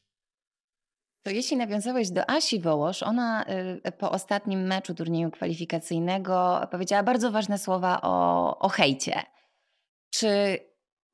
[1.24, 3.46] To jeśli nawiązałeś do Asi Wołosz, ona
[3.88, 9.24] y, po ostatnim meczu turnieju kwalifikacyjnego powiedziała bardzo ważne słowa o, o hejcie.
[10.10, 10.60] Czy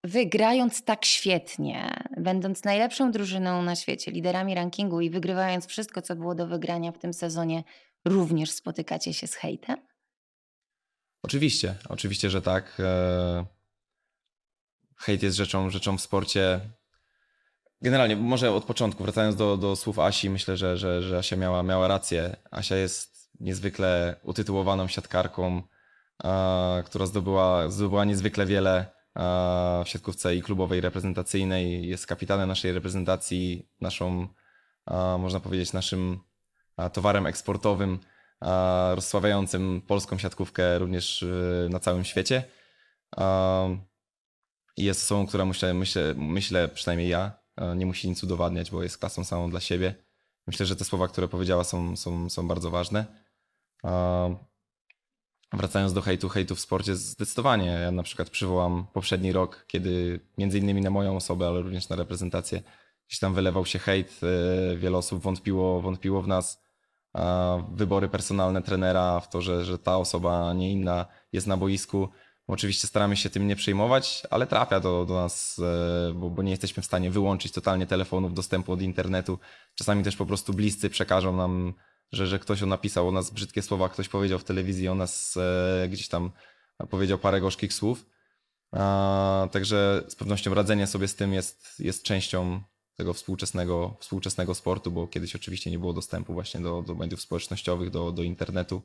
[0.04, 6.16] wy grając tak świetnie, będąc najlepszą drużyną na świecie, liderami rankingu i wygrywając wszystko, co
[6.16, 7.64] było do wygrania w tym sezonie,
[8.06, 9.78] również spotykacie się z hejtem?
[11.24, 12.78] Oczywiście, oczywiście, że tak.
[12.80, 13.46] E,
[14.98, 16.60] hejt jest rzeczą, rzeczą w sporcie.
[17.82, 21.64] Generalnie, może od początku, wracając do, do słów Asi, myślę, że, że, że Asia miała,
[21.64, 22.36] miała rację.
[22.52, 25.62] Asia jest niezwykle utytułowaną siatkarką,
[26.86, 28.86] która zdobyła, zdobyła niezwykle wiele
[29.86, 31.88] w siatkówce i klubowej reprezentacyjnej.
[31.88, 34.28] Jest kapitanem naszej reprezentacji, naszą,
[35.20, 36.20] można powiedzieć, naszym
[36.94, 38.00] towarem eksportowym,
[38.96, 42.44] rozsławiającym polską siatkówkę również y, na całym świecie.
[44.78, 47.45] Jest osobą, która myślę, myślę, myślę, przynajmniej ja,
[47.76, 49.96] nie musi nic udowadniać, bo jest klasą samą dla siebie.
[50.48, 53.06] Myślę, że te słowa, które powiedziała, są, są, są bardzo ważne.
[55.54, 57.66] Wracając do hejtu, hejtu w sporcie, zdecydowanie.
[57.66, 61.96] Ja na przykład przywołam poprzedni rok, kiedy między innymi na moją osobę, ale również na
[61.96, 62.62] reprezentację,
[63.08, 64.22] gdzieś tam wylewał się hejt.
[64.24, 66.66] E, wiele osób wątpiło, wątpiło w nas.
[67.72, 72.10] Wybory personalne trenera, w to, że, że ta osoba, a nie inna jest na boisku.
[72.48, 76.52] Oczywiście staramy się tym nie przejmować, ale trafia do, do nas, e, bo, bo, nie
[76.52, 79.40] jesteśmy w stanie wyłączyć totalnie telefonów, dostępu od internetu.
[79.76, 81.74] Czasami też po prostu bliscy przekażą nam
[82.12, 85.88] że, że ktoś napisał o nas brzydkie słowa, ktoś powiedział w telewizji o nas e,
[85.90, 86.32] gdzieś tam
[86.90, 88.06] powiedział parę gorzkich słów.
[88.72, 92.62] A, także z pewnością radzenie sobie z tym jest, jest częścią
[92.96, 97.90] tego współczesnego, współczesnego sportu, bo kiedyś oczywiście nie było dostępu właśnie do, do mediów społecznościowych,
[97.90, 98.82] do, do internetu.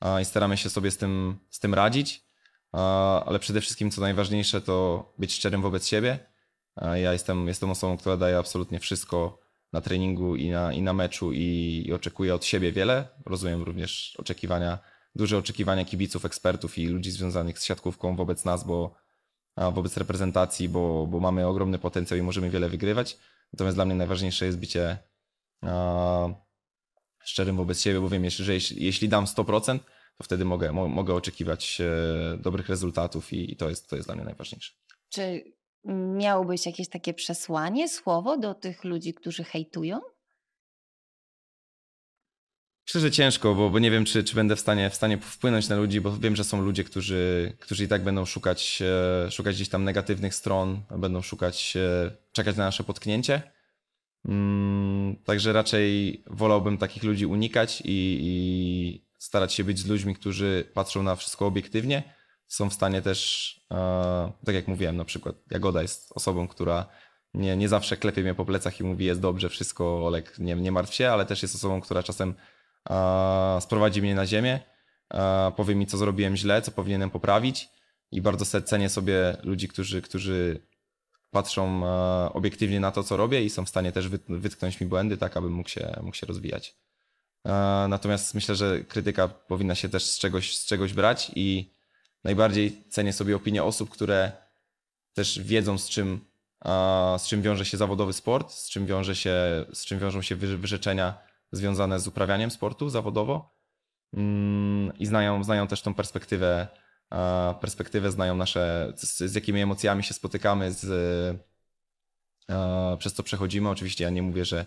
[0.00, 2.24] A, I staramy się sobie z tym, z tym radzić,
[3.26, 6.18] ale przede wszystkim co najważniejsze to być szczerym wobec siebie.
[6.76, 9.38] Ja jestem, jestem osobą, która daje absolutnie wszystko
[9.72, 13.08] na treningu i na, i na meczu i, i oczekuję od siebie wiele.
[13.26, 14.78] Rozumiem również oczekiwania,
[15.14, 18.94] duże oczekiwania kibiców, ekspertów i ludzi związanych z siatkówką wobec nas, bo
[19.56, 23.18] wobec reprezentacji, bo, bo mamy ogromny potencjał i możemy wiele wygrywać.
[23.52, 24.98] Natomiast dla mnie najważniejsze jest bycie
[25.62, 26.28] a,
[27.24, 29.78] szczerym wobec siebie, bo wiem, że jeśli, jeśli dam 100%,
[30.22, 34.08] to wtedy mogę, mo, mogę oczekiwać e, dobrych rezultatów i, i to, jest, to jest
[34.08, 34.72] dla mnie najważniejsze.
[35.08, 35.52] Czy
[36.14, 40.00] miałbyś jakieś takie przesłanie, słowo do tych ludzi, którzy hejtują?
[42.86, 45.76] Że ciężko, bo, bo nie wiem, czy, czy będę w stanie, w stanie wpłynąć na
[45.76, 48.82] ludzi, bo wiem, że są ludzie, którzy, którzy i tak będą szukać,
[49.26, 53.42] e, szukać gdzieś tam negatywnych stron, będą szukać, e, czekać na nasze potknięcie.
[54.28, 60.64] Mm, także raczej wolałbym takich ludzi unikać i, i starać się być z ludźmi, którzy
[60.74, 62.02] patrzą na wszystko obiektywnie
[62.46, 66.86] są w stanie też, e, tak jak mówiłem, na przykład Jagoda jest osobą, która
[67.34, 70.72] nie, nie zawsze klepie mnie po plecach i mówi jest dobrze, wszystko, Olek, nie, nie
[70.72, 72.34] martw się, ale też jest osobą, która czasem
[72.84, 74.60] a, sprowadzi mnie na ziemię,
[75.08, 77.68] a, powie mi, co zrobiłem źle, co powinienem poprawić
[78.12, 80.66] i bardzo cenię sobie ludzi, którzy, którzy
[81.30, 81.82] patrzą
[82.32, 85.52] obiektywnie na to, co robię i są w stanie też wytknąć mi błędy, tak abym
[85.52, 86.76] mógł się, mógł się rozwijać.
[87.44, 91.72] A, natomiast myślę, że krytyka powinna się też z czegoś, z czegoś brać i
[92.24, 94.32] najbardziej cenię sobie opinię osób, które
[95.14, 96.32] też wiedzą, z czym
[97.18, 99.34] z czym wiąże się zawodowy sport, z czym, wiąże się,
[99.72, 101.18] z czym wiążą się wyrzeczenia
[101.52, 103.56] związane z uprawianiem sportu zawodowo
[104.14, 106.68] mm, i znają, znają też tą perspektywę,
[107.60, 111.40] perspektywę znają nasze, z, z jakimi emocjami się spotykamy, z,
[112.98, 113.68] przez co przechodzimy.
[113.68, 114.66] Oczywiście ja nie mówię, że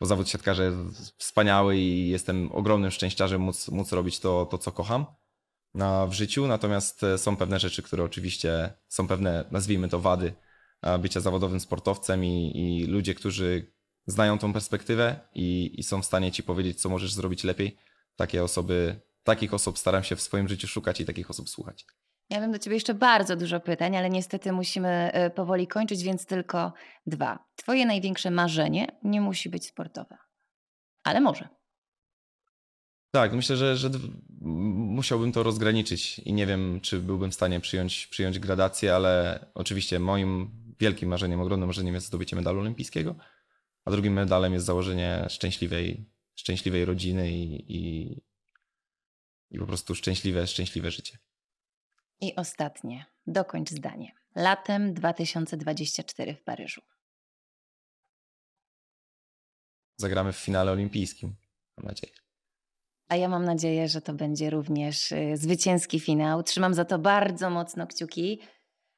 [0.00, 4.72] bo zawód siatkarza jest wspaniały i jestem ogromnym szczęściarzem móc, móc robić to, to, co
[4.72, 5.06] kocham
[6.08, 10.34] w życiu, natomiast są pewne rzeczy, które oczywiście są pewne, nazwijmy to wady,
[10.98, 13.72] bycia zawodowym sportowcem i, i ludzie, którzy
[14.06, 17.76] znają tą perspektywę i, i, są w stanie ci powiedzieć, co możesz zrobić lepiej.
[18.16, 21.86] Takie osoby, takich osób staram się w swoim życiu szukać i takich osób słuchać.
[22.30, 26.26] Ja mam do Ciebie jeszcze bardzo dużo pytań, ale niestety musimy e, powoli kończyć, więc
[26.26, 26.72] tylko
[27.06, 27.44] dwa.
[27.56, 30.18] Twoje największe marzenie nie musi być sportowe,
[31.04, 31.48] ale może.
[33.10, 33.90] Tak, myślę, że, że
[34.40, 39.98] musiałbym to rozgraniczyć i nie wiem, czy byłbym w stanie przyjąć, przyjąć gradację, ale oczywiście
[39.98, 40.50] moim
[40.80, 43.16] wielkim marzeniem, ogromnym marzeniem jest zdobycie medalu olimpijskiego,
[43.84, 48.12] a drugim medalem jest założenie szczęśliwej, szczęśliwej rodziny i, i,
[49.50, 51.18] i po prostu szczęśliwe, szczęśliwe życie.
[52.20, 54.12] I ostatnie, dokończ zdanie.
[54.34, 56.82] Latem 2024 w Paryżu.
[59.96, 61.36] Zagramy w finale olimpijskim,
[61.76, 62.12] mam nadzieję.
[63.08, 66.42] A ja mam nadzieję, że to będzie również y, zwycięski finał.
[66.42, 68.40] Trzymam za to bardzo mocno kciuki.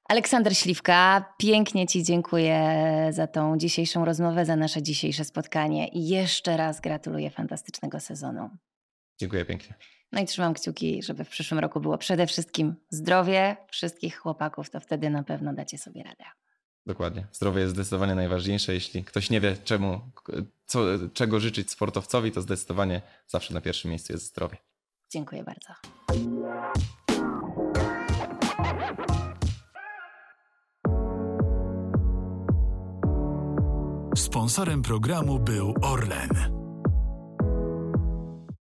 [0.08, 2.74] Aleksander Śliwka, pięknie Ci dziękuję
[3.10, 8.50] za tą dzisiejszą rozmowę, za nasze dzisiejsze spotkanie i jeszcze raz gratuluję fantastycznego sezonu.
[9.18, 9.74] Dziękuję pięknie.
[10.12, 14.80] No i trzymam kciuki, żeby w przyszłym roku było przede wszystkim zdrowie wszystkich chłopaków, to
[14.80, 16.24] wtedy na pewno dacie sobie radę.
[16.86, 17.26] Dokładnie.
[17.32, 18.74] Zdrowie jest zdecydowanie najważniejsze.
[18.74, 20.00] Jeśli ktoś nie wie, czemu,
[20.66, 20.84] co,
[21.14, 24.56] czego życzyć sportowcowi, to zdecydowanie zawsze na pierwszym miejscu jest zdrowie.
[25.10, 25.74] Dziękuję bardzo.
[34.16, 36.57] Sponsorem programu był Orlen.